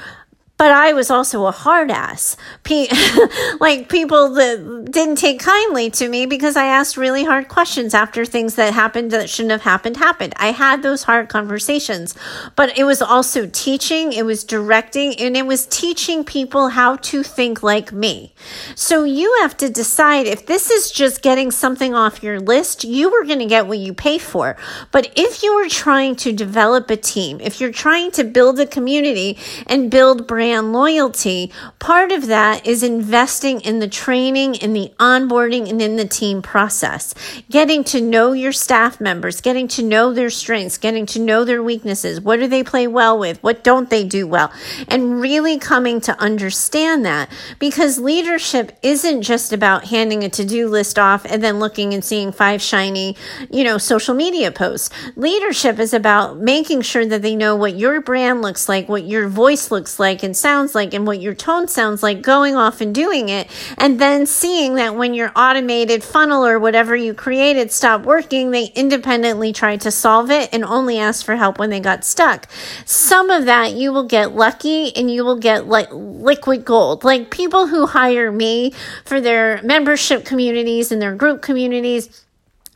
but 0.59 0.71
I 0.71 0.95
was 0.95 1.11
also 1.11 1.47
a 1.47 1.51
hard 1.51 1.91
ass. 1.91 2.37
Pe- 2.65 2.89
like 3.61 3.89
people 3.89 4.31
that 4.35 4.89
didn't 4.91 5.17
take 5.17 5.41
kindly 5.41 5.91
to 5.91 6.09
me 6.09 6.25
because 6.25 6.57
I 6.57 6.67
asked 6.67 6.97
really 6.97 7.25
hard 7.25 7.49
questions 7.49 7.93
after 7.93 8.25
things 8.25 8.55
that 8.55 8.73
happened 8.73 9.11
that 9.11 9.29
shouldn't 9.29 9.53
have 9.53 9.63
happened 9.63 9.99
happened. 9.99 10.33
I 10.39 10.53
had 10.53 10.83
those 10.83 11.03
hard 11.03 11.29
conversations, 11.29 12.15
but 12.55 12.77
it 12.79 12.85
was 12.85 13.03
also 13.03 13.47
teaching, 13.47 14.13
it 14.13 14.25
was 14.25 14.45
directing, 14.45 15.15
and 15.17 15.37
it 15.37 15.47
was 15.47 15.67
teaching 15.67 16.25
people 16.25 16.71
how 16.71 16.97
to 16.97 17.23
think 17.23 17.63
like 17.63 17.93
me. 17.93 18.33
So 18.75 19.05
you 19.05 19.37
have 19.43 19.57
to 19.59 19.69
decide 19.69 20.27
if 20.27 20.47
this 20.47 20.71
is 20.71 20.91
just 20.91 21.21
getting 21.21 21.51
something 21.51 21.95
off 21.95 22.23
your 22.23 22.41
list, 22.41 22.83
you 22.83 23.13
are 23.13 23.25
going 23.25 23.41
to 23.41 23.47
get 23.47 23.67
what 23.67 23.79
you 23.79 23.93
pay 23.93 24.17
for. 24.17 24.57
But 24.91 25.13
if 25.17 25.43
you 25.43 25.53
are 25.53 25.69
trying 25.69 26.17
to 26.17 26.33
develop 26.33 26.89
a 26.91 26.97
team, 26.97 27.41
if 27.41 27.61
you're 27.61 27.73
trying 27.73 28.11
to 28.13 28.25
build 28.25 28.59
a 28.59 28.67
community 28.67 29.39
and 29.67 29.91
build 29.91 30.27
brand 30.27 30.46
brand 30.47 30.73
loyalty, 30.73 31.51
part 31.81 32.13
of 32.13 32.29
that 32.29 32.65
is 32.65 32.85
investing 32.85 33.61
in 33.63 33.81
the 33.81 33.89
training, 33.89 34.55
in 34.55 34.75
the 34.75 34.93
onboarding, 35.01 35.69
and 35.69 35.83
in 35.83 35.97
the 35.97 36.07
team 36.07 36.41
process. 36.41 37.13
Getting 37.51 37.83
to 37.83 38.01
know 38.01 38.31
your 38.33 38.53
staff 38.53 39.01
members, 39.01 39.41
getting 39.41 39.67
to 39.67 39.83
know 39.83 40.13
their 40.13 40.31
strengths, 40.31 40.79
getting 40.79 41.05
to 41.07 41.19
know 41.19 41.45
their 41.45 41.65
weaknesses. 41.65 42.21
What 42.21 42.39
do 42.39 42.47
they 42.47 42.63
play 42.63 42.87
well 42.87 43.19
with? 43.19 43.43
What 43.43 43.65
don't 43.65 43.91
they 43.91 44.05
do 44.05 44.25
well? 44.29 44.53
And 44.87 45.21
really 45.21 45.59
coming 45.59 46.01
to 46.03 46.17
understand 46.21 47.05
that 47.05 47.29
because 47.59 47.99
leadership 47.99 48.79
isn't 48.83 49.23
just 49.23 49.53
about 49.53 49.87
handing 49.87 50.23
a 50.23 50.29
to 50.29 50.45
do 50.45 50.69
list 50.69 50.97
off 50.97 51.25
and 51.25 51.43
then 51.43 51.59
looking 51.59 51.93
and 51.93 52.05
seeing 52.05 52.31
five 52.31 52.63
shiny, 52.63 53.17
you 53.51 53.65
know, 53.65 53.79
social 53.79 54.15
media 54.15 54.53
posts. 54.53 54.91
Leadership 55.17 55.81
is 55.81 55.93
about 55.93 56.39
making 56.39 56.83
sure 56.83 57.05
that 57.05 57.23
they 57.23 57.35
know 57.35 57.57
what 57.57 57.77
your 57.77 58.01
brand 58.01 58.43
looks 58.43 58.69
like, 58.69 58.89
what 58.89 59.03
your 59.03 59.27
voice 59.27 59.73
looks 59.73 59.99
like, 59.99 60.23
and 60.23 60.36
sounds 60.37 60.75
like 60.75 60.95
and 60.95 61.07
what 61.07 61.21
your 61.21 61.35
tone 61.35 61.69
sounds 61.69 62.03
like, 62.03 62.23
going 62.23 62.57
off 62.57 62.81
and 62.81 62.95
doing 62.95 63.29
it, 63.29 63.49
and 63.79 64.01
then 64.01 64.27
seeing 64.27 64.75
that 64.75 64.95
when 64.95 65.15
your 65.15 65.33
automated 65.35 66.05
funnel 66.05 66.45
or 66.45 66.59
whatever 66.59 66.95
you 66.95 67.15
created 67.15 67.73
stopped 67.73 68.05
working, 68.05 68.51
they 68.51 68.67
independently 68.75 69.53
tried 69.53 69.81
to 69.81 69.91
solve 69.91 70.31
it 70.31 70.49
and 70.53 70.65
only 70.65 70.99
asked 70.99 71.25
for 71.25 71.37
help 71.37 71.59
when 71.59 71.71
they 71.71 71.81
got 71.81 72.05
stuck. 72.05 72.47
Some 72.85 73.31
of 73.31 73.45
that 73.47 73.73
you 73.73 73.93
will 73.93 74.07
get 74.07 74.35
lucky 74.35 74.95
and 74.97 75.11
you 75.11 75.25
will 75.25 75.39
get 75.39 75.67
like 75.67 75.89
liquid 75.93 76.65
gold. 76.65 77.05
Like 77.05 77.31
people 77.31 77.67
who 77.67 77.87
hire 77.87 78.31
me 78.31 78.73
for 79.05 79.21
their 79.21 79.61
membership 79.63 80.25
communities 80.25 80.93
and 80.93 81.01
their 81.01 81.15
group 81.15 81.43
communities 81.43 82.26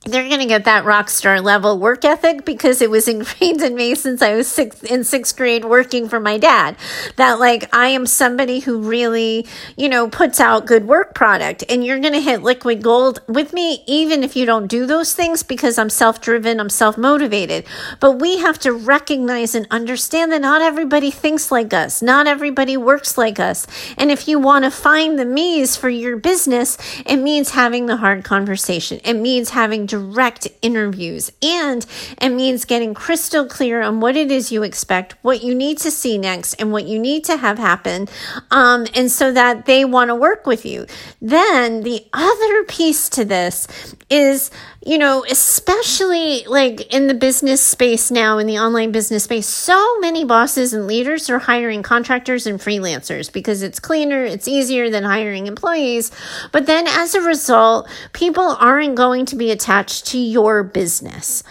they're 0.06 0.28
going 0.28 0.40
to 0.40 0.46
get 0.46 0.64
that 0.64 0.86
rock 0.86 1.10
star 1.10 1.42
level 1.42 1.78
work 1.78 2.06
ethic 2.06 2.46
because 2.46 2.80
it 2.80 2.88
was 2.88 3.06
ingrained 3.06 3.60
in 3.60 3.74
me 3.74 3.94
since 3.94 4.22
I 4.22 4.34
was 4.34 4.48
sixth, 4.48 4.82
in 4.84 5.04
sixth 5.04 5.36
grade 5.36 5.62
working 5.66 6.08
for 6.08 6.18
my 6.18 6.38
dad. 6.38 6.76
That 7.16 7.38
like 7.38 7.68
I 7.74 7.88
am 7.88 8.06
somebody 8.06 8.60
who 8.60 8.80
really, 8.80 9.46
you 9.76 9.90
know, 9.90 10.08
puts 10.08 10.40
out 10.40 10.64
good 10.64 10.86
work 10.86 11.14
product 11.14 11.64
and 11.68 11.84
you're 11.84 12.00
going 12.00 12.14
to 12.14 12.20
hit 12.20 12.42
liquid 12.42 12.82
gold 12.82 13.20
with 13.28 13.52
me 13.52 13.84
even 13.86 14.24
if 14.24 14.36
you 14.36 14.46
don't 14.46 14.68
do 14.68 14.86
those 14.86 15.12
things 15.12 15.42
because 15.42 15.76
I'm 15.76 15.90
self 15.90 16.22
driven, 16.22 16.60
I'm 16.60 16.70
self 16.70 16.96
motivated. 16.96 17.66
But 18.00 18.12
we 18.20 18.38
have 18.38 18.58
to 18.60 18.72
recognize 18.72 19.54
and 19.54 19.66
understand 19.70 20.32
that 20.32 20.40
not 20.40 20.62
everybody 20.62 21.10
thinks 21.10 21.52
like 21.52 21.74
us, 21.74 22.00
not 22.00 22.26
everybody 22.26 22.78
works 22.78 23.18
like 23.18 23.38
us. 23.38 23.66
And 23.98 24.10
if 24.10 24.26
you 24.26 24.38
want 24.38 24.64
to 24.64 24.70
find 24.70 25.18
the 25.18 25.26
me's 25.26 25.76
for 25.76 25.90
your 25.90 26.16
business, 26.16 26.78
it 27.04 27.18
means 27.18 27.50
having 27.50 27.84
the 27.84 27.98
hard 27.98 28.24
conversation. 28.24 28.98
It 29.04 29.14
means 29.14 29.50
having 29.50 29.89
direct 29.90 30.46
interviews. 30.62 31.32
And 31.42 31.84
it 32.22 32.30
means 32.30 32.64
getting 32.64 32.94
crystal 32.94 33.46
clear 33.46 33.82
on 33.82 34.00
what 34.00 34.16
it 34.16 34.30
is 34.30 34.52
you 34.52 34.62
expect, 34.62 35.16
what 35.22 35.42
you 35.42 35.54
need 35.54 35.78
to 35.78 35.90
see 35.90 36.16
next, 36.16 36.54
and 36.54 36.70
what 36.70 36.84
you 36.84 36.98
need 36.98 37.24
to 37.24 37.36
have 37.36 37.58
happen. 37.58 38.08
Um, 38.50 38.86
and 38.94 39.10
so 39.10 39.32
that 39.32 39.66
they 39.66 39.84
want 39.84 40.08
to 40.08 40.14
work 40.14 40.46
with 40.46 40.64
you. 40.64 40.86
Then 41.20 41.82
the 41.82 42.06
other 42.12 42.64
piece 42.64 43.08
to 43.10 43.24
this 43.24 43.66
is 44.08 44.50
you 44.82 44.96
know, 44.96 45.24
especially 45.28 46.44
like 46.46 46.92
in 46.92 47.06
the 47.06 47.14
business 47.14 47.60
space 47.60 48.10
now, 48.10 48.38
in 48.38 48.46
the 48.46 48.58
online 48.58 48.92
business 48.92 49.24
space, 49.24 49.46
so 49.46 49.98
many 49.98 50.24
bosses 50.24 50.72
and 50.72 50.86
leaders 50.86 51.28
are 51.28 51.38
hiring 51.38 51.82
contractors 51.82 52.46
and 52.46 52.58
freelancers 52.58 53.30
because 53.30 53.62
it's 53.62 53.78
cleaner, 53.78 54.24
it's 54.24 54.48
easier 54.48 54.88
than 54.88 55.04
hiring 55.04 55.46
employees. 55.46 56.10
But 56.50 56.64
then 56.64 56.86
as 56.86 57.14
a 57.14 57.20
result, 57.20 57.90
people 58.14 58.56
aren't 58.58 58.94
going 58.94 59.26
to 59.26 59.36
be 59.36 59.50
attached 59.50 60.06
to 60.08 60.18
your 60.18 60.62
business. 60.62 61.42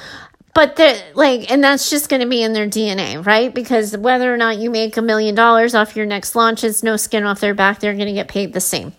But 0.55 0.75
the 0.77 0.99
like 1.13 1.51
and 1.51 1.63
that's 1.63 1.91
just 1.91 2.09
going 2.09 2.21
to 2.21 2.27
be 2.27 2.41
in 2.41 2.53
their 2.53 2.67
dna 2.67 3.23
right? 3.23 3.53
Because 3.53 3.95
whether 3.95 4.33
or 4.33 4.37
not 4.37 4.57
you 4.57 4.71
make 4.71 4.97
a 4.97 5.01
million 5.01 5.35
dollars 5.35 5.75
off 5.75 5.95
your 5.95 6.07
next 6.07 6.35
launch 6.35 6.63
it's 6.63 6.81
no 6.81 6.97
skin 6.97 7.23
off 7.23 7.39
their 7.39 7.53
back. 7.53 7.79
They're 7.79 7.93
going 7.93 8.07
to 8.07 8.13
get 8.13 8.27
paid 8.27 8.53
the 8.53 8.59
same 8.59 8.93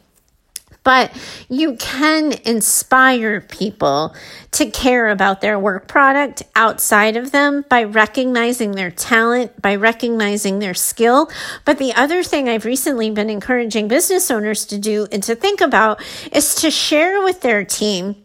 but 0.90 1.12
you 1.48 1.76
can 1.76 2.33
inspire 2.44 3.40
people 3.40 4.12
to 4.50 4.68
care 4.68 5.07
about 5.07 5.40
their 5.40 5.57
work 5.57 5.87
product 5.87 6.42
outside 6.57 7.16
of 7.16 7.31
them 7.31 7.64
by 7.68 7.85
recognizing 7.85 8.72
their 8.72 8.90
talent, 8.90 9.62
by 9.62 9.76
recognizing 9.76 10.59
their 10.59 10.74
skill. 10.74 11.31
But 11.64 11.79
the 11.79 11.94
other 11.94 12.24
thing 12.24 12.48
I've 12.48 12.64
recently 12.64 13.09
been 13.09 13.31
encouraging 13.31 13.87
business 13.87 14.33
owners 14.33 14.64
to 14.66 14.79
do 14.79 15.07
and 15.12 15.22
to 15.22 15.37
think 15.37 15.61
about 15.61 16.03
is 16.33 16.57
to 16.57 16.72
share 16.72 17.22
with 17.22 17.40
their 17.40 17.64
team 17.64 18.24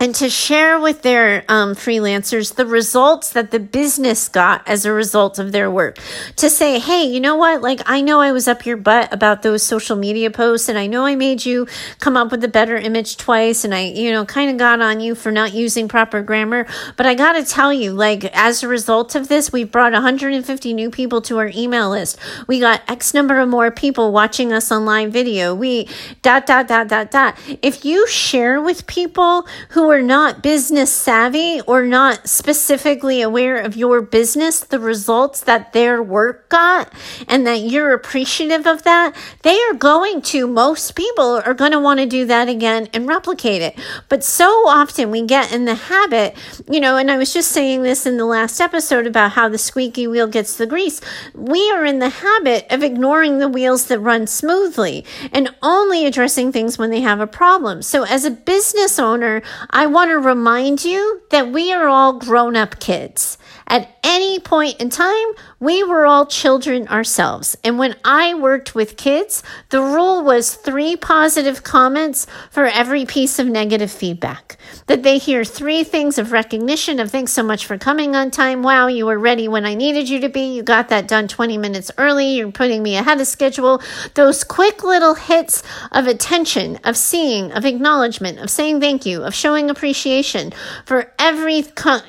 and 0.00 0.14
to 0.14 0.30
share 0.30 0.80
with 0.80 1.02
their 1.02 1.44
um, 1.46 1.74
freelancers 1.74 2.54
the 2.54 2.64
results 2.64 3.30
that 3.30 3.50
the 3.50 3.60
business 3.60 4.28
got 4.28 4.66
as 4.66 4.86
a 4.86 4.92
result 4.92 5.38
of 5.38 5.52
their 5.52 5.70
work. 5.70 5.98
To 6.36 6.48
say, 6.48 6.78
hey, 6.78 7.04
you 7.04 7.20
know 7.20 7.36
what? 7.36 7.60
Like, 7.60 7.82
I 7.84 8.00
know 8.00 8.18
I 8.18 8.32
was 8.32 8.48
up 8.48 8.64
your 8.64 8.78
butt 8.78 9.12
about 9.12 9.42
those 9.42 9.62
social 9.62 9.96
media 9.96 10.30
posts, 10.30 10.70
and 10.70 10.78
I 10.78 10.86
know 10.86 11.04
I 11.04 11.16
made 11.16 11.44
you 11.44 11.68
come 11.98 12.16
up 12.16 12.30
with 12.30 12.42
a 12.42 12.48
better 12.48 12.78
image 12.78 13.18
twice, 13.18 13.62
and 13.62 13.74
I, 13.74 13.88
you 13.88 14.10
know, 14.10 14.24
kind 14.24 14.50
of 14.50 14.56
got 14.56 14.80
on 14.80 15.00
you 15.00 15.14
for 15.14 15.30
not 15.30 15.52
using 15.52 15.86
proper 15.86 16.22
grammar. 16.22 16.66
But 16.96 17.04
I 17.04 17.14
got 17.14 17.34
to 17.34 17.44
tell 17.44 17.72
you, 17.72 17.92
like, 17.92 18.24
as 18.24 18.62
a 18.62 18.68
result 18.68 19.14
of 19.14 19.28
this, 19.28 19.52
we 19.52 19.64
brought 19.64 19.92
150 19.92 20.72
new 20.72 20.90
people 20.90 21.20
to 21.22 21.36
our 21.38 21.50
email 21.54 21.90
list. 21.90 22.18
We 22.46 22.58
got 22.58 22.80
X 22.88 23.12
number 23.12 23.38
of 23.38 23.50
more 23.50 23.70
people 23.70 24.12
watching 24.12 24.50
us 24.50 24.72
on 24.72 24.86
live 24.86 25.12
video. 25.12 25.54
We 25.54 25.88
dot, 26.22 26.46
dot, 26.46 26.68
dot, 26.68 26.88
dot, 26.88 27.10
dot. 27.10 27.38
If 27.60 27.84
you 27.84 28.08
share 28.08 28.62
with 28.62 28.86
people 28.86 29.46
who 29.70 29.89
are 29.90 30.02
not 30.02 30.42
business 30.42 30.92
savvy 30.92 31.60
or 31.62 31.84
not 31.84 32.28
specifically 32.28 33.22
aware 33.22 33.56
of 33.56 33.76
your 33.76 34.00
business, 34.00 34.60
the 34.60 34.78
results 34.78 35.40
that 35.42 35.72
their 35.72 36.02
work 36.02 36.48
got, 36.48 36.92
and 37.28 37.46
that 37.46 37.60
you're 37.60 37.92
appreciative 37.92 38.66
of 38.66 38.82
that, 38.84 39.14
they 39.42 39.58
are 39.64 39.74
going 39.74 40.22
to, 40.22 40.46
most 40.46 40.94
people 40.94 41.42
are 41.44 41.54
going 41.54 41.72
to 41.72 41.80
want 41.80 42.00
to 42.00 42.06
do 42.06 42.26
that 42.26 42.48
again 42.48 42.88
and 42.92 43.06
replicate 43.06 43.62
it. 43.62 43.78
But 44.08 44.24
so 44.24 44.46
often 44.68 45.10
we 45.10 45.22
get 45.26 45.52
in 45.52 45.64
the 45.64 45.74
habit, 45.74 46.36
you 46.68 46.80
know, 46.80 46.96
and 46.96 47.10
I 47.10 47.16
was 47.16 47.32
just 47.32 47.52
saying 47.52 47.82
this 47.82 48.06
in 48.06 48.16
the 48.16 48.24
last 48.24 48.60
episode 48.60 49.06
about 49.06 49.32
how 49.32 49.48
the 49.48 49.58
squeaky 49.58 50.06
wheel 50.06 50.26
gets 50.26 50.56
the 50.56 50.66
grease. 50.66 51.00
We 51.34 51.70
are 51.72 51.84
in 51.84 51.98
the 51.98 52.08
habit 52.08 52.66
of 52.70 52.82
ignoring 52.82 53.38
the 53.38 53.48
wheels 53.48 53.86
that 53.86 53.98
run 53.98 54.26
smoothly 54.26 55.04
and 55.32 55.54
only 55.62 56.06
addressing 56.06 56.52
things 56.52 56.78
when 56.78 56.90
they 56.90 57.00
have 57.00 57.20
a 57.20 57.26
problem. 57.26 57.82
So 57.82 58.04
as 58.04 58.24
a 58.24 58.30
business 58.30 58.98
owner, 58.98 59.42
I 59.80 59.86
want 59.86 60.10
to 60.10 60.18
remind 60.18 60.84
you 60.84 61.22
that 61.30 61.52
we 61.52 61.72
are 61.72 61.88
all 61.88 62.12
grown 62.18 62.54
up 62.54 62.80
kids. 62.80 63.38
At 63.70 63.88
any 64.02 64.40
point 64.40 64.80
in 64.80 64.90
time, 64.90 65.28
we 65.60 65.84
were 65.84 66.04
all 66.04 66.26
children 66.26 66.88
ourselves. 66.88 67.56
And 67.62 67.78
when 67.78 67.94
I 68.04 68.34
worked 68.34 68.74
with 68.74 68.96
kids, 68.96 69.44
the 69.68 69.80
rule 69.80 70.24
was 70.24 70.56
three 70.56 70.96
positive 70.96 71.62
comments 71.62 72.26
for 72.50 72.64
every 72.64 73.06
piece 73.06 73.38
of 73.38 73.46
negative 73.46 73.92
feedback. 73.92 74.56
That 74.86 75.04
they 75.04 75.18
hear 75.18 75.44
three 75.44 75.84
things 75.84 76.18
of 76.18 76.32
recognition 76.32 76.98
of 76.98 77.12
thanks 77.12 77.32
so 77.32 77.44
much 77.44 77.64
for 77.64 77.78
coming 77.78 78.16
on 78.16 78.32
time. 78.32 78.64
Wow, 78.64 78.88
you 78.88 79.06
were 79.06 79.18
ready 79.18 79.46
when 79.46 79.64
I 79.64 79.74
needed 79.74 80.08
you 80.08 80.18
to 80.20 80.28
be. 80.28 80.56
You 80.56 80.64
got 80.64 80.88
that 80.88 81.06
done 81.06 81.28
20 81.28 81.56
minutes 81.58 81.92
early. 81.96 82.38
You're 82.38 82.50
putting 82.50 82.82
me 82.82 82.96
ahead 82.96 83.20
of 83.20 83.28
schedule. 83.28 83.80
Those 84.14 84.42
quick 84.42 84.82
little 84.82 85.14
hits 85.14 85.62
of 85.92 86.08
attention, 86.08 86.80
of 86.82 86.96
seeing, 86.96 87.52
of 87.52 87.64
acknowledgement, 87.64 88.40
of 88.40 88.50
saying 88.50 88.80
thank 88.80 89.06
you, 89.06 89.22
of 89.22 89.34
showing 89.34 89.70
appreciation 89.70 90.52
for 90.86 91.12
every, 91.18 91.64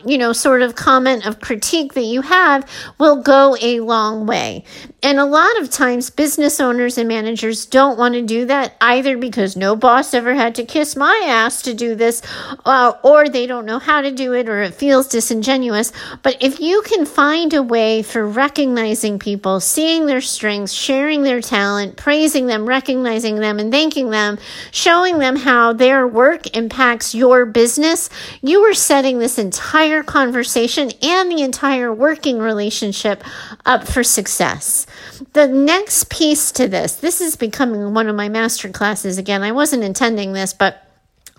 you 0.06 0.18
know, 0.18 0.34
sort 0.34 0.64
of 0.64 0.76
comment 0.76 1.28
of 1.28 1.40
critique 1.52 1.96
that 1.96 2.06
you 2.06 2.22
have 2.22 2.66
will 2.98 3.22
go 3.22 3.58
a 3.62 3.82
long 3.82 4.26
way. 4.26 4.64
And 5.04 5.20
a 5.20 5.26
lot 5.26 5.60
of 5.60 5.70
times, 5.70 6.10
business 6.10 6.62
owners 6.62 6.98
and 6.98 7.10
managers 7.10 7.66
don't 7.66 7.98
want 7.98 8.14
to 8.14 8.22
do 8.22 8.46
that 8.46 8.76
either 8.80 9.18
because 9.18 9.58
no 9.58 9.76
boss 9.76 10.14
ever 10.14 10.34
had 10.34 10.56
to 10.56 10.64
kiss 10.64 10.96
my 10.96 11.26
ass 11.28 11.64
to 11.64 11.74
do 11.74 11.94
this, 11.96 12.22
uh, 12.66 12.94
or 13.04 13.28
they 13.28 13.48
don't 13.48 13.66
know 13.66 13.80
how 13.80 14.00
to 14.00 14.12
do 14.12 14.34
it, 14.34 14.48
or 14.48 14.62
it 14.62 14.76
feels 14.76 15.08
disingenuous. 15.10 15.92
But 16.24 16.38
if 16.40 16.62
you 16.62 16.84
can 16.84 17.06
find 17.06 17.54
a 17.54 17.64
way 17.64 18.02
for 18.02 18.26
recognizing 18.26 19.20
people, 19.20 19.60
seeing 19.60 20.06
their 20.06 20.22
strengths, 20.22 20.72
sharing 20.72 21.24
their 21.24 21.42
talent, 21.42 21.98
praising 21.98 22.46
them, 22.46 22.66
recognizing 22.66 23.38
them, 23.38 23.60
and 23.60 23.72
thanking 23.72 24.12
them, 24.12 24.38
showing 24.72 25.18
them 25.18 25.36
how 25.36 25.74
their 25.74 26.08
work 26.08 26.56
impacts 26.56 27.14
your 27.14 27.46
business, 27.46 28.10
you 28.42 28.62
are 28.62 28.76
setting 28.76 29.20
this 29.20 29.38
entire 29.38 30.04
conversation 30.04 30.92
and 31.02 31.32
the 31.32 31.41
entire 31.42 31.94
working 31.94 32.40
relationship 32.40 33.24
up 33.66 33.88
for 33.88 34.04
success. 34.04 34.86
The 35.34 35.48
next 35.48 36.10
piece 36.10 36.52
to 36.54 36.68
this, 36.68 36.96
this 36.96 37.22
is 37.22 37.36
becoming 37.36 37.94
one 37.94 38.08
of 38.08 38.16
my 38.16 38.30
master 38.30 38.70
classes 38.70 39.18
again. 39.18 39.44
I 39.44 39.52
wasn't 39.52 39.84
intending 39.84 40.34
this, 40.34 40.54
but 40.54 40.86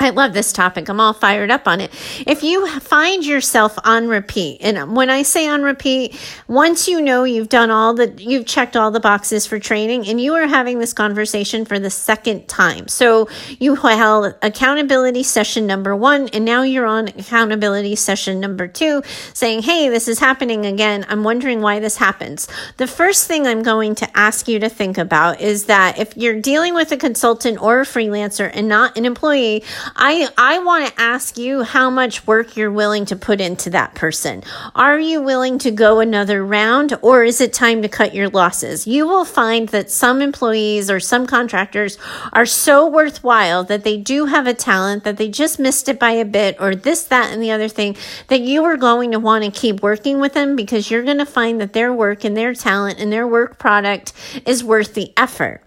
I 0.03 0.11
love 0.11 0.33
this 0.33 0.53
topic. 0.53 0.89
I'm 0.89 0.99
all 0.99 1.13
fired 1.13 1.51
up 1.51 1.69
on 1.69 1.81
it. 1.81 1.93
If 2.27 2.43
you 2.43 2.67
find 2.81 3.25
yourself 3.25 3.79
on 3.85 4.09
repeat, 4.09 4.59
and 4.61 4.97
when 4.97 5.11
I 5.11 5.23
say 5.23 5.49
on 5.49 5.63
repeat, 5.63 6.19
once 6.49 6.89
you 6.89 7.01
know 7.01 7.23
you've 7.23 7.49
done 7.49 7.71
all 7.71 7.95
the, 7.95 8.13
you've 8.19 8.47
checked 8.47 8.77
all 8.77 8.91
the 8.91 9.01
boxes 9.01 9.47
for 9.47 9.61
training 9.61 10.09
and 10.09 10.21
you 10.21 10.35
are 10.35 10.49
having 10.49 10.81
this 10.81 10.93
conversation 10.93 11.65
for 11.65 11.79
the 11.79 11.91
second 11.91 12.49
time. 12.49 12.89
So 12.89 13.29
you 13.61 13.77
held 13.77 14.35
accountability 14.43 15.23
session 15.23 15.67
number 15.67 15.95
one, 15.95 16.29
and 16.29 16.45
now 16.45 16.63
you're 16.63 16.87
on 16.87 17.09
accountability 17.09 17.95
session 17.95 18.41
number 18.41 18.67
two 18.67 19.03
saying, 19.35 19.63
Hey, 19.63 19.89
this 19.89 20.09
is 20.09 20.19
happening 20.19 20.67
again. 20.67 21.07
I'm 21.09 21.23
wondering 21.23 21.61
why 21.61 21.79
this 21.79 21.97
happens. 21.97 22.49
The 22.77 22.87
first 22.87 23.29
thing 23.29 23.47
I'm 23.47 23.63
going 23.63 23.95
to 23.97 24.19
ask 24.19 24.49
you 24.49 24.59
to 24.59 24.69
think 24.69 24.99
about 24.99 25.41
is 25.41 25.67
that 25.67 25.99
if 25.99 26.17
you're 26.17 26.41
dealing 26.41 26.75
with 26.75 26.91
a 26.91 26.97
consultant 26.97 27.63
or 27.63 27.81
a 27.81 27.85
freelancer 27.85 28.51
and 28.53 28.69
not 28.69 28.97
an 28.97 29.05
employee, 29.05 29.63
I 29.97 30.29
I 30.39 30.59
want 30.61 30.87
to 30.87 31.01
ask 31.01 31.37
you 31.37 31.63
how 31.63 31.91
much 31.91 32.27
work 32.27 32.57
you're 32.57 32.71
willing 32.71 33.05
to 33.07 33.17
put 33.17 33.41
into 33.41 33.71
that 33.71 33.95
person. 33.95 34.43
Are 34.75 34.99
you 34.99 35.21
willing 35.21 35.59
to 35.59 35.71
go 35.71 36.01
another 36.01 36.45
round 36.45 36.99
or 37.03 37.25
is 37.25 37.41
it 37.41 37.53
time 37.53 37.83
to 37.83 37.89
cut 37.89 38.15
your 38.15 38.29
losses? 38.29 38.87
You 38.87 39.07
will 39.07 39.25
find 39.25 39.69
that 39.71 39.91
some 39.91 40.23
employees 40.23 40.91
or 40.91 41.01
some 41.01 41.27
contractors 41.27 41.99
are 42.33 42.47
so 42.47 42.87
worthwhile 42.87 43.65
that 43.65 43.85
they 43.85 43.97
do 43.97 44.27
have 44.27 44.47
a 44.47 44.55
talent 44.55 45.05
that 45.05 45.17
they 45.17 45.29
just 45.29 45.59
missed 45.59 45.89
it 45.89 45.99
by 45.99 46.13
a 46.13 46.25
bit 46.25 46.57
or 46.61 46.75
this 46.75 47.05
that 47.05 47.33
and 47.33 47.43
the 47.43 47.51
other 47.51 47.69
thing 47.69 47.97
that 48.29 48.41
you 48.41 48.65
are 48.65 48.77
going 48.77 49.13
to 49.13 49.19
want 49.19 49.45
to 49.45 49.51
keep 49.51 49.83
working 49.83 50.21
with 50.21 50.33
them 50.33 50.57
because 50.57 50.91
you're 50.91 51.05
going 51.05 51.19
to 51.19 51.27
find 51.27 51.61
that 51.61 51.73
their 51.73 51.93
work 51.93 52.25
and 52.25 52.37
their 52.37 52.55
talent 52.55 52.99
and 52.99 53.13
their 53.13 53.27
work 53.27 53.59
product 53.59 54.13
is 54.47 54.65
worth 54.65 54.95
the 54.95 55.13
effort 55.17 55.63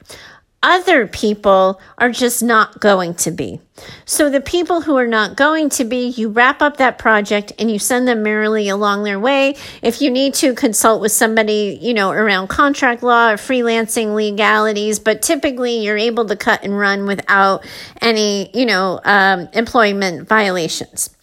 other 0.65 1.05
people 1.05 1.79
are 1.99 2.09
just 2.09 2.41
not 2.41 2.79
going 2.79 3.13
to 3.13 3.29
be. 3.29 3.61
So 4.05 4.29
the 4.29 4.41
people 4.41 4.81
who 4.81 4.97
are 4.97 5.05
not 5.05 5.35
going 5.35 5.69
to 5.71 5.83
be, 5.83 6.07
you 6.07 6.29
wrap 6.29 6.61
up 6.61 6.77
that 6.77 6.97
project 6.97 7.51
and 7.59 7.69
you 7.69 7.77
send 7.77 8.07
them 8.07 8.23
merrily 8.23 8.67
along 8.67 9.03
their 9.03 9.19
way. 9.19 9.55
If 9.83 10.01
you 10.01 10.09
need 10.09 10.33
to 10.35 10.55
consult 10.55 11.01
with 11.01 11.11
somebody, 11.11 11.77
you 11.79 11.93
know, 11.93 12.09
around 12.09 12.47
contract 12.47 13.03
law 13.03 13.29
or 13.29 13.35
freelancing 13.35 14.15
legalities, 14.15 14.97
but 14.97 15.21
typically 15.21 15.83
you're 15.83 15.97
able 15.97 16.25
to 16.25 16.35
cut 16.35 16.63
and 16.63 16.77
run 16.77 17.05
without 17.05 17.63
any, 18.01 18.49
you 18.57 18.65
know, 18.65 18.99
um, 19.03 19.47
employment 19.53 20.27
violations 20.27 21.14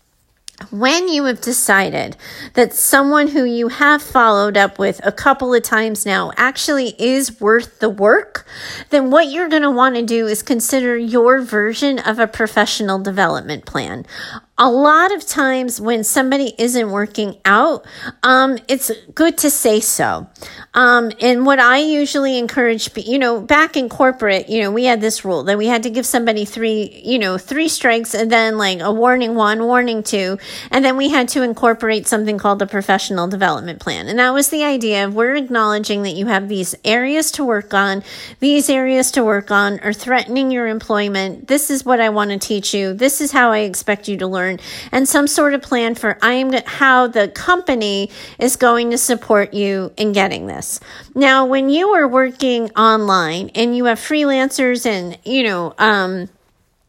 when 0.71 1.09
you 1.09 1.25
have 1.25 1.41
decided 1.41 2.17
that 2.55 2.73
someone 2.73 3.29
who 3.29 3.45
you 3.45 3.69
have 3.69 4.03
followed 4.03 4.57
up 4.57 4.79
with 4.79 5.01
a 5.05 5.13
couple 5.13 5.53
of 5.55 5.63
times 5.63 6.07
now 6.07 6.33
actually 6.37 6.95
is 6.99 7.41
worth 7.41 7.81
the 7.81 7.91
work, 7.91 8.47
then 8.91 9.11
what 9.11 9.29
you're 9.31 9.49
going 9.49 9.63
to 9.63 9.71
want 9.71 9.97
to 9.97 10.03
do 10.03 10.27
is 10.27 10.43
consider 10.43 10.97
your 10.97 11.41
version 11.41 11.99
of 11.99 12.19
a 12.19 12.27
professional 12.27 12.99
development 12.99 13.65
plan 13.67 14.07
a 14.63 14.71
lot 14.71 15.11
of 15.11 15.27
times 15.27 15.81
when 15.81 16.05
somebody 16.05 16.55
isn't 16.57 16.93
working 16.93 17.37
out, 17.45 17.85
um, 18.23 18.57
it's 18.69 18.93
good 19.13 19.37
to 19.39 19.51
say 19.51 19.81
so. 19.81 20.29
Um, 20.75 21.11
and 21.21 21.45
what 21.45 21.59
I 21.59 21.79
usually 21.79 22.39
encourage, 22.39 22.97
you 22.97 23.19
know, 23.19 23.41
back 23.41 23.77
in 23.77 23.89
corporate, 23.89 24.49
you 24.49 24.63
know, 24.63 24.71
we 24.71 24.85
had 24.85 25.01
this 25.01 25.25
rule 25.25 25.43
that 25.45 25.59
we 25.59 25.67
had 25.67 25.83
to 25.83 25.91
give 25.91 26.07
somebody 26.07 26.45
three, 26.45 27.03
you 27.05 27.19
know, 27.19 27.39
three 27.39 27.67
strikes 27.67 28.15
and 28.15 28.31
then 28.31 28.57
like 28.57 28.79
a 28.79 28.93
warning 28.93 29.35
one, 29.35 29.65
warning 29.65 30.05
two. 30.05 30.39
And 30.71 30.85
then 30.85 30.97
we 30.97 31.09
had 31.09 31.29
to 31.31 31.43
incorporate 31.43 32.07
something 32.07 32.39
called 32.39 32.63
a 32.63 32.67
professional 32.67 33.27
development 33.27 33.81
plan. 33.81 34.07
And 34.07 34.21
that 34.21 34.31
was 34.31 34.51
the 34.51 34.63
idea 34.63 35.05
of 35.05 35.15
we're 35.17 35.35
acknowledging 35.35 36.05
that 36.05 36.13
you 36.13 36.27
have 36.27 36.49
these 36.49 36.77
areas 36.85 37.33
to 37.33 37.45
work 37.45 37.75
on. 37.75 38.05
These 38.39 38.71
areas 38.71 39.11
to 39.11 39.25
work 39.25 39.51
on 39.51 39.81
are 39.81 39.93
threatening 39.93 40.53
your 40.53 40.69
employment. 40.69 41.49
This 41.49 41.69
is 41.69 41.85
what 41.85 41.99
I 41.99 42.11
want 42.11 42.31
to 42.31 42.39
teach 42.39 42.73
you. 42.73 42.95
This 42.95 43.21
is 43.21 43.33
how 43.33 43.51
I 43.51 43.59
expect 43.59 44.07
you 44.07 44.17
to 44.19 44.29
learn 44.29 44.52
learn 44.53 44.67
and 44.91 45.09
some 45.09 45.27
sort 45.27 45.55
of 45.55 45.63
plan 45.63 45.95
for 45.95 46.19
I'm 46.23 46.53
how 46.67 47.07
the 47.07 47.29
company 47.29 48.11
is 48.39 48.57
going 48.57 48.91
to 48.91 48.99
support 48.99 49.55
you 49.55 49.93
in 49.97 50.13
getting 50.13 50.47
this. 50.47 50.81
Now, 51.15 51.47
when 51.47 51.71
you 51.71 51.91
are 51.91 52.09
working 52.09 52.71
online 52.73 53.51
and 53.55 53.77
you 53.77 53.87
have 53.87 53.99
freelancers 53.99 54.87
and, 54.87 55.19
you 55.25 55.43
know, 55.43 55.75
um, 55.79 56.29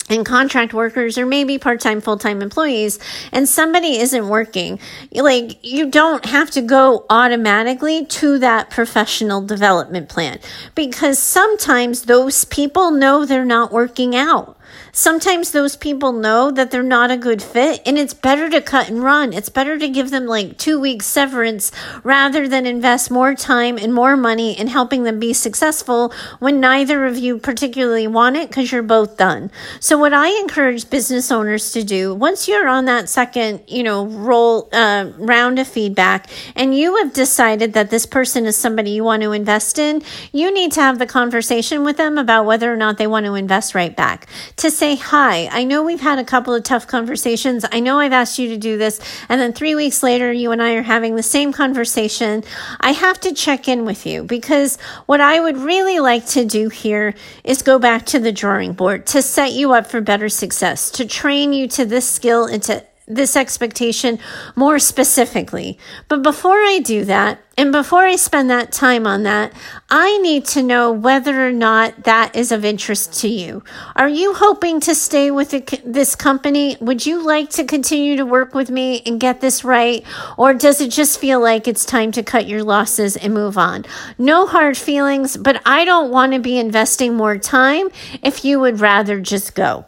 and 0.10 0.26
contract 0.26 0.74
workers 0.74 1.18
or 1.18 1.26
maybe 1.26 1.58
part-time 1.58 2.02
full-time 2.02 2.42
employees 2.42 3.00
and 3.32 3.48
somebody 3.48 3.98
isn't 4.00 4.28
working 4.28 4.78
like 5.14 5.58
you 5.64 5.90
don't 5.90 6.26
have 6.26 6.52
to 6.52 6.62
go 6.62 7.06
automatically 7.10 8.06
to 8.06 8.38
that 8.38 8.70
professional 8.70 9.42
development 9.42 10.10
plan 10.10 10.38
because 10.76 11.18
sometimes 11.18 12.02
those 12.02 12.44
people 12.44 12.92
know 12.92 13.26
they're 13.26 13.46
not 13.46 13.72
working 13.72 14.14
out 14.14 14.58
Sometimes 14.96 15.52
those 15.52 15.76
people 15.76 16.12
know 16.12 16.52
that 16.52 16.70
they're 16.70 16.84
not 16.84 17.10
a 17.10 17.18
good 17.18 17.42
fit 17.42 17.82
and 17.84 17.98
it's 17.98 18.14
better 18.14 18.50
to 18.50 18.62
cut 18.62 18.90
and 18.90 19.04
run. 19.04 19.34
It's 19.34 19.50
better 19.50 19.78
to 19.80 19.90
give 19.90 20.12
them 20.12 20.28
like 20.28 20.58
two 20.58 20.80
weeks 20.80 21.08
severance 21.08 21.72
rather 22.04 22.48
than 22.48 22.68
invest 22.68 23.10
more 23.10 23.34
time 23.34 23.78
and 23.78 23.94
more 23.94 24.16
money 24.16 24.58
in 24.58 24.68
helping 24.68 25.04
them 25.04 25.20
be 25.20 25.34
successful 25.34 26.14
when 26.40 26.60
neither 26.60 27.06
of 27.06 27.18
you 27.18 27.40
particularly 27.40 28.08
want 28.08 28.36
it 28.36 28.50
because 28.50 28.72
you're 28.72 28.84
both 28.84 29.18
done. 29.18 29.50
So 29.80 29.98
what 29.98 30.14
I 30.14 30.30
encourage 30.40 30.90
business 30.90 31.32
owners 31.32 31.72
to 31.72 31.84
do 31.84 32.14
once 32.14 32.48
you're 32.48 32.68
on 32.68 32.86
that 32.86 33.10
second, 33.10 33.62
you 33.68 33.82
know, 33.82 34.06
roll, 34.06 34.70
uh, 34.72 35.12
round 35.18 35.58
of 35.58 35.68
feedback 35.68 36.30
and 36.56 36.76
you 36.78 36.98
have 36.98 37.14
decided 37.14 37.74
that 37.74 37.90
this 37.90 38.06
person 38.06 38.46
is 38.46 38.56
somebody 38.56 38.92
you 38.92 39.04
want 39.04 39.24
to 39.24 39.32
invest 39.32 39.80
in, 39.80 40.04
you 40.32 40.54
need 40.54 40.72
to 40.74 40.82
have 40.82 41.00
the 41.00 41.08
conversation 41.08 41.84
with 41.84 41.98
them 41.98 42.18
about 42.18 42.46
whether 42.46 42.72
or 42.72 42.78
not 42.78 42.98
they 42.98 43.08
want 43.08 43.26
to 43.26 43.34
invest 43.34 43.74
right 43.74 43.96
back 43.96 44.28
to 44.64 44.72
say, 44.72 44.96
Hi, 44.96 45.50
I 45.52 45.66
know 45.66 45.84
we've 45.84 46.00
had 46.00 46.20
a 46.20 46.24
couple 46.24 46.54
of 46.54 46.64
tough 46.64 46.88
conversations. 46.88 47.66
I 47.70 47.82
know 47.82 48.00
I've 48.00 48.14
asked 48.14 48.40
you 48.40 48.48
to 48.48 48.58
do 48.58 48.78
this. 48.78 49.00
And 49.28 49.40
then 49.40 49.52
three 49.52 49.76
weeks 49.76 50.02
later, 50.02 50.32
you 50.32 50.54
and 50.54 50.64
I 50.64 50.76
are 50.76 50.82
having 50.82 51.18
the 51.18 51.22
same 51.22 51.52
conversation. 51.52 52.46
I 52.80 52.92
have 52.92 53.20
to 53.22 53.34
check 53.34 53.68
in 53.68 53.84
with 53.84 54.06
you 54.06 54.24
because 54.24 54.78
what 55.06 55.20
I 55.20 55.42
would 55.42 55.58
really 55.58 56.00
like 56.00 56.26
to 56.28 56.46
do 56.46 56.70
here 56.70 57.14
is 57.44 57.62
go 57.62 57.78
back 57.78 58.06
to 58.08 58.20
the 58.20 58.32
drawing 58.32 58.72
board 58.72 59.06
to 59.08 59.22
set 59.22 59.52
you 59.52 59.74
up 59.74 59.86
for 59.86 60.00
better 60.00 60.30
success, 60.30 60.90
to 60.92 61.06
train 61.06 61.52
you 61.52 61.68
to 61.68 61.84
this 61.84 62.10
skill 62.10 62.46
and 62.46 62.64
to 62.64 62.86
this 63.08 63.36
expectation 63.36 64.20
more 64.56 64.80
specifically. 64.80 65.78
But 66.08 66.22
before 66.22 66.58
I 66.58 66.80
do 66.84 67.06
that, 67.06 67.40
and 67.56 67.72
before 67.72 68.04
I 68.04 68.16
spend 68.16 68.50
that 68.50 68.72
time 68.72 69.06
on 69.06 69.24
that, 69.24 69.54
I 69.88 70.18
need 70.20 70.46
to 70.46 70.64
know 70.64 70.92
whether 70.92 71.48
or 71.48 71.52
not 71.52 72.06
that 72.06 72.36
is 72.36 72.52
of 72.52 72.66
interest 72.66 73.22
to 73.22 73.28
you. 73.28 73.64
Are 73.96 74.10
you 74.10 74.34
hoping 74.34 74.80
to 74.82 74.96
stay 74.96 75.30
with 75.30 75.52
this 75.86 76.16
company? 76.16 76.78
Would 76.82 77.06
you 77.06 77.24
like 77.24 77.52
to 77.52 77.64
continue 77.64 78.18
to 78.18 78.26
work 78.26 78.56
with 78.56 78.72
me 78.72 79.04
and 79.06 79.20
get 79.20 79.40
this 79.40 79.64
right? 79.64 80.04
Or 80.36 80.56
does 80.56 80.82
it 80.82 80.90
just 80.90 81.20
feel 81.20 81.40
like 81.40 81.68
it's 81.68 81.86
time 81.86 82.12
to 82.14 82.24
cut 82.24 82.48
your 82.48 82.64
losses 82.64 83.16
and 83.16 83.36
move 83.36 83.56
on? 83.56 83.86
No 84.18 84.48
hard 84.48 84.76
feelings, 84.76 85.38
but 85.38 85.62
I 85.64 85.86
don't 85.86 86.10
want 86.10 86.34
to 86.34 86.40
be 86.40 86.58
investing 86.58 87.16
more 87.16 87.38
time 87.38 87.90
if 88.24 88.44
you 88.44 88.60
would 88.62 88.80
rather 88.80 89.20
just 89.20 89.54
go. 89.54 89.86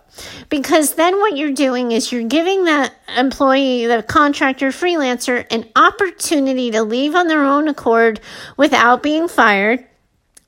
Because 0.50 0.96
then 0.96 1.20
what 1.20 1.38
you're 1.38 1.52
doing 1.52 1.92
is 1.92 2.12
you're 2.12 2.24
giving 2.24 2.66
that 2.66 2.94
employee, 3.18 3.86
the 3.86 4.04
contractor, 4.04 4.70
freelancer, 4.70 5.46
an 5.52 5.68
opportunity 5.76 6.72
to 6.72 6.84
leave 6.84 7.16
on 7.16 7.28
their 7.28 7.44
own 7.44 7.68
accord 7.68 8.20
without 8.58 9.04
being 9.04 9.28
fired 9.28 9.86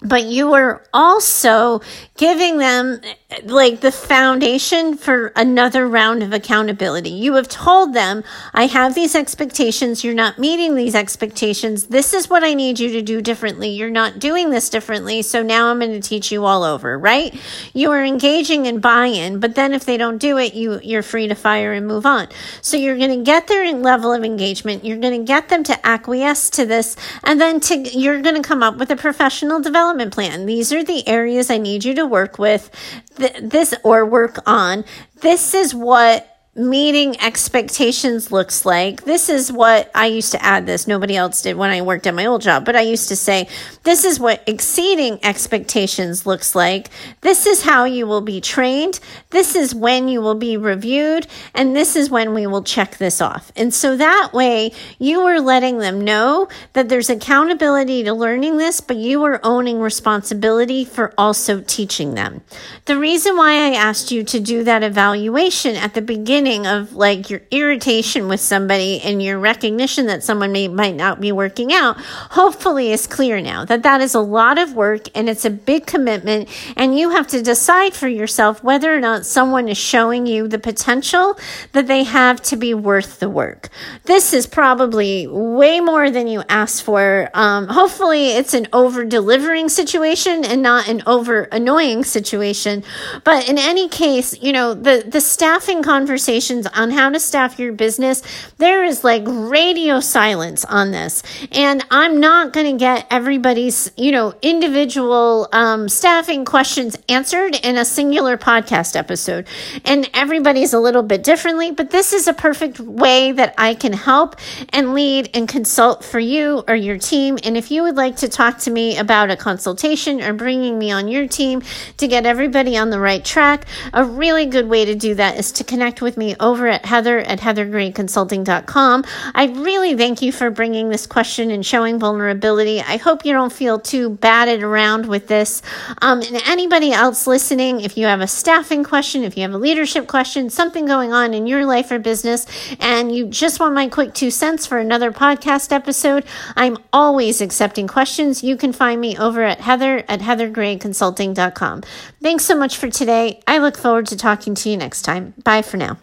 but 0.02 0.26
you 0.26 0.54
are 0.54 0.84
also 0.94 1.82
giving 2.18 2.60
them 2.60 3.02
like 3.46 3.82
the 3.82 3.92
foundation 3.92 4.96
for 4.96 5.34
another 5.36 5.88
round 5.88 6.22
of 6.22 6.34
accountability. 6.34 7.10
You 7.10 7.34
have 7.34 7.48
told 7.48 7.96
them, 7.96 8.24
I 8.54 8.68
have 8.68 8.94
these 8.94 9.16
expectations. 9.16 10.04
You're 10.04 10.14
not 10.14 10.38
meeting 10.38 10.76
these 10.76 10.94
expectations. 10.94 11.88
This 11.88 12.14
is 12.14 12.30
what 12.30 12.44
I 12.44 12.54
need 12.54 12.80
you 12.80 12.90
to 12.92 13.02
do 13.02 13.22
differently. 13.22 13.70
You're 13.70 13.90
not 13.90 14.20
doing 14.20 14.52
this 14.52 14.70
differently. 14.70 15.24
So 15.24 15.42
now 15.42 15.70
I'm 15.72 15.80
going 15.80 16.00
to 16.00 16.00
teach 16.00 16.32
you 16.32 16.46
all 16.46 16.64
over, 16.64 16.98
right? 16.98 17.36
You 17.74 17.90
are 17.92 18.04
engaging 18.04 18.68
in 18.68 18.80
buy-in, 18.80 19.40
but 19.40 19.56
then 19.56 19.74
if 19.74 19.86
they 19.86 19.98
don't 19.98 20.20
do 20.20 20.38
it, 20.38 20.54
you, 20.54 20.80
you're 20.84 21.04
free 21.04 21.28
to 21.28 21.36
fire 21.36 21.74
and 21.74 21.88
move 21.88 22.06
on. 22.06 22.28
So 22.62 22.78
you're 22.78 22.98
going 22.98 23.18
to 23.18 23.24
get 23.24 23.48
their 23.48 23.74
level 23.74 24.14
of 24.14 24.24
engagement. 24.24 24.86
You're 24.86 24.98
going 24.98 25.20
to 25.20 25.26
get 25.26 25.50
them 25.50 25.64
to 25.64 25.88
acquiesce 25.88 26.52
to 26.52 26.68
this. 26.68 26.96
And 27.24 27.42
then 27.42 27.60
to, 27.62 27.78
you're 27.78 28.22
going 28.22 28.36
to 28.36 28.48
come 28.48 28.62
up 28.62 28.78
with 28.78 28.92
a 28.92 28.96
professional 28.96 29.60
development 29.60 29.87
development 29.88 30.14
plan. 30.14 30.46
These 30.46 30.74
are 30.74 30.84
the 30.84 31.08
areas 31.08 31.50
I 31.50 31.58
need 31.58 31.86
you 31.86 31.96
to 31.96 32.06
work 32.06 32.38
with 32.38 32.70
th- 33.16 33.38
this 33.42 33.74
or 33.84 34.06
work 34.06 34.40
on. 34.46 34.84
This 35.22 35.54
is 35.54 35.74
what 35.74 36.37
meeting 36.58 37.20
expectations 37.22 38.32
looks 38.32 38.66
like. 38.66 39.04
This 39.04 39.30
is 39.30 39.52
what 39.52 39.92
I 39.94 40.08
used 40.08 40.32
to 40.32 40.44
add 40.44 40.66
this. 40.66 40.88
Nobody 40.88 41.16
else 41.16 41.44
did 41.44 41.56
when 41.56 41.70
I 41.70 41.84
worked 41.84 42.08
at 42.08 42.16
my 42.16 42.26
old 42.26 42.42
job, 42.42 42.66
but 42.66 42.76
I 42.76 42.82
used 42.82 43.10
to 43.10 43.16
say, 43.16 43.48
this 43.84 44.04
is 44.04 44.20
what 44.20 44.42
exceeding 44.48 45.20
expectations 45.24 46.26
looks 46.26 46.56
like. 46.56 46.90
This 47.22 47.46
is 47.46 47.62
how 47.62 47.84
you 47.84 48.08
will 48.08 48.22
be 48.22 48.42
trained. 48.42 49.00
This 49.30 49.56
is 49.56 49.76
when 49.76 50.08
you 50.08 50.20
will 50.20 50.36
be 50.36 50.58
reviewed. 50.58 51.28
And 51.54 51.76
this 51.76 51.96
is 51.96 52.10
when 52.10 52.34
we 52.34 52.48
will 52.48 52.64
check 52.64 52.98
this 52.98 53.22
off. 53.22 53.52
And 53.56 53.72
so 53.72 53.96
that 53.96 54.32
way 54.34 54.72
you 54.98 55.22
are 55.22 55.40
letting 55.40 55.78
them 55.78 56.02
know 56.02 56.48
that 56.74 56.90
there's 56.90 57.12
accountability 57.12 58.04
to 58.04 58.14
learning 58.14 58.58
this, 58.58 58.82
but 58.82 58.98
you 58.98 59.24
are 59.26 59.40
owning 59.44 59.80
responsibility 59.80 60.84
for 60.84 61.14
also 61.20 61.62
teaching 61.62 62.16
them. 62.16 62.42
The 62.86 62.98
reason 62.98 63.38
why 63.38 63.52
I 63.52 63.76
asked 63.76 64.12
you 64.12 64.24
to 64.24 64.40
do 64.40 64.64
that 64.64 64.82
evaluation 64.82 65.76
at 65.76 65.94
the 65.94 66.02
beginning 66.02 66.47
of 66.56 66.94
like 66.94 67.30
your 67.30 67.42
irritation 67.52 68.30
with 68.30 68.40
somebody 68.40 69.02
and 69.02 69.22
your 69.22 69.38
recognition 69.38 70.08
that 70.08 70.24
someone 70.24 70.52
may 70.54 70.68
might 70.70 70.96
not 70.96 71.20
be 71.20 71.32
working 71.32 71.74
out 71.74 71.98
hopefully 71.98 72.92
is 72.92 73.06
clear 73.06 73.42
now 73.42 73.66
that 73.66 73.84
that 73.84 74.00
is 74.00 74.16
a 74.16 74.20
lot 74.20 74.58
of 74.58 74.74
work 74.74 75.08
and 75.14 75.28
it's 75.28 75.44
a 75.44 75.50
big 75.50 75.86
commitment 75.86 76.48
and 76.78 76.98
you 76.98 77.10
have 77.10 77.28
to 77.28 77.42
decide 77.42 77.94
for 77.94 78.08
yourself 78.08 78.64
whether 78.64 78.96
or 78.96 79.00
not 79.00 79.26
someone 79.26 79.68
is 79.68 79.78
showing 79.78 80.26
you 80.26 80.48
the 80.48 80.58
potential 80.58 81.38
that 81.74 81.88
they 81.88 82.04
have 82.04 82.42
to 82.42 82.56
be 82.56 82.74
worth 82.74 83.20
the 83.20 83.30
work. 83.30 83.70
This 84.06 84.34
is 84.34 84.48
probably 84.48 85.28
way 85.28 85.82
more 85.82 86.10
than 86.10 86.28
you 86.28 86.44
asked 86.48 86.84
for. 86.84 87.30
Um, 87.34 87.68
hopefully 87.68 88.30
it's 88.30 88.54
an 88.54 88.68
over 88.72 89.04
delivering 89.04 89.68
situation 89.68 90.46
and 90.46 90.62
not 90.62 90.88
an 90.88 91.04
over 91.06 91.44
annoying 91.52 92.06
situation. 92.06 92.84
But 93.26 93.50
in 93.50 93.58
any 93.58 93.90
case 93.90 94.42
you 94.42 94.54
know 94.54 94.74
the 94.74 95.04
the 95.06 95.20
staffing 95.20 95.84
conversation 95.84 96.37
on 96.74 96.92
how 96.92 97.10
to 97.10 97.20
staff 97.20 97.60
your 97.60 97.74
business, 97.74 98.22
there 98.58 98.84
is 98.84 99.04
like 99.04 99.24
radio 99.26 100.00
silence 100.00 100.64
on 100.66 100.92
this. 100.92 101.24
And 101.52 101.86
I'm 101.92 102.20
not 102.20 102.54
going 102.54 102.72
to 102.72 102.78
get 102.78 103.08
everybody's, 103.10 103.92
you 103.98 104.12
know, 104.12 104.34
individual 104.42 105.50
um, 105.52 105.90
staffing 105.90 106.46
questions 106.46 106.98
answered 107.10 107.56
in 107.64 107.78
a 107.78 107.86
singular 107.86 108.38
podcast 108.38 108.96
episode. 108.96 109.48
And 109.86 110.10
everybody's 110.14 110.74
a 110.74 110.80
little 110.80 111.04
bit 111.04 111.24
differently, 111.24 111.72
but 111.72 111.92
this 111.92 112.14
is 112.14 112.28
a 112.28 112.34
perfect 112.34 112.80
way 112.80 113.32
that 113.32 113.54
I 113.58 113.74
can 113.74 113.94
help 113.94 114.36
and 114.70 114.94
lead 114.94 115.30
and 115.34 115.48
consult 115.48 116.04
for 116.04 116.20
you 116.20 116.64
or 116.68 116.76
your 116.76 116.98
team. 116.98 117.38
And 117.44 117.58
if 117.58 117.72
you 117.72 117.84
would 117.84 117.96
like 117.96 118.18
to 118.18 118.30
talk 118.30 118.60
to 118.60 118.72
me 118.72 118.98
about 118.98 119.32
a 119.32 119.36
consultation 119.36 120.22
or 120.22 120.34
bringing 120.34 120.78
me 120.78 120.92
on 120.92 121.08
your 121.08 121.28
team 121.28 121.62
to 121.98 122.08
get 122.08 122.26
everybody 122.26 122.78
on 122.78 122.90
the 122.90 123.00
right 123.00 123.24
track, 123.24 123.66
a 123.94 124.04
really 124.04 124.46
good 124.46 124.68
way 124.68 124.86
to 124.86 124.96
do 124.96 125.16
that 125.16 125.38
is 125.38 125.52
to 125.54 125.64
connect 125.64 126.02
with 126.02 126.18
me 126.18 126.27
over 126.40 126.68
at 126.68 126.86
heather 126.86 127.20
at 127.20 127.40
heathergrayconsulting.com. 127.40 129.04
I 129.36 129.46
really 129.46 129.96
thank 129.96 130.22
you 130.22 130.32
for 130.32 130.50
bringing 130.50 130.90
this 130.90 131.08
question 131.08 131.52
and 131.52 131.66
showing 131.66 132.00
vulnerability. 132.00 132.82
I 132.82 132.98
hope 132.98 133.26
you 133.26 133.34
don't 133.34 133.54
feel 133.54 133.80
too 133.80 134.10
batted 134.10 134.64
around 134.64 135.06
with 135.06 135.28
this. 135.28 135.62
Um, 136.02 136.22
and 136.22 136.42
anybody 136.48 136.92
else 136.92 137.28
listening, 137.28 137.82
if 137.82 137.98
you 137.98 138.08
have 138.08 138.22
a 138.22 138.28
staffing 138.28 138.84
question, 138.84 139.24
if 139.24 139.38
you 139.38 139.44
have 139.44 139.54
a 139.54 139.58
leadership 139.58 140.08
question, 140.08 140.50
something 140.50 140.86
going 140.86 141.14
on 141.14 141.34
in 141.34 141.48
your 141.48 141.66
life 141.66 141.92
or 141.92 142.00
business, 142.00 142.46
and 142.80 143.16
you 143.16 143.28
just 143.28 143.60
want 143.60 143.74
my 143.74 143.88
quick 143.88 144.14
two 144.14 144.32
cents 144.32 144.66
for 144.66 144.78
another 144.78 145.12
podcast 145.12 145.72
episode, 145.72 146.26
I'm 146.56 146.78
always 146.92 147.42
accepting 147.42 147.88
questions. 147.88 148.44
You 148.44 148.58
can 148.58 148.74
find 148.74 149.00
me 149.00 149.18
over 149.18 149.44
at 149.44 149.62
heather 149.62 150.04
at 150.08 150.20
heathergrayconsulting.com. 150.22 151.84
Thanks 152.22 152.46
so 152.46 152.56
much 152.56 152.78
for 152.78 152.90
today. 152.90 153.42
I 153.48 153.58
look 153.60 153.78
forward 153.78 154.08
to 154.08 154.18
talking 154.18 154.56
to 154.56 154.70
you 154.70 154.78
next 154.78 155.04
time. 155.04 155.34
Bye 155.44 155.62
for 155.62 155.78
now. 155.78 155.98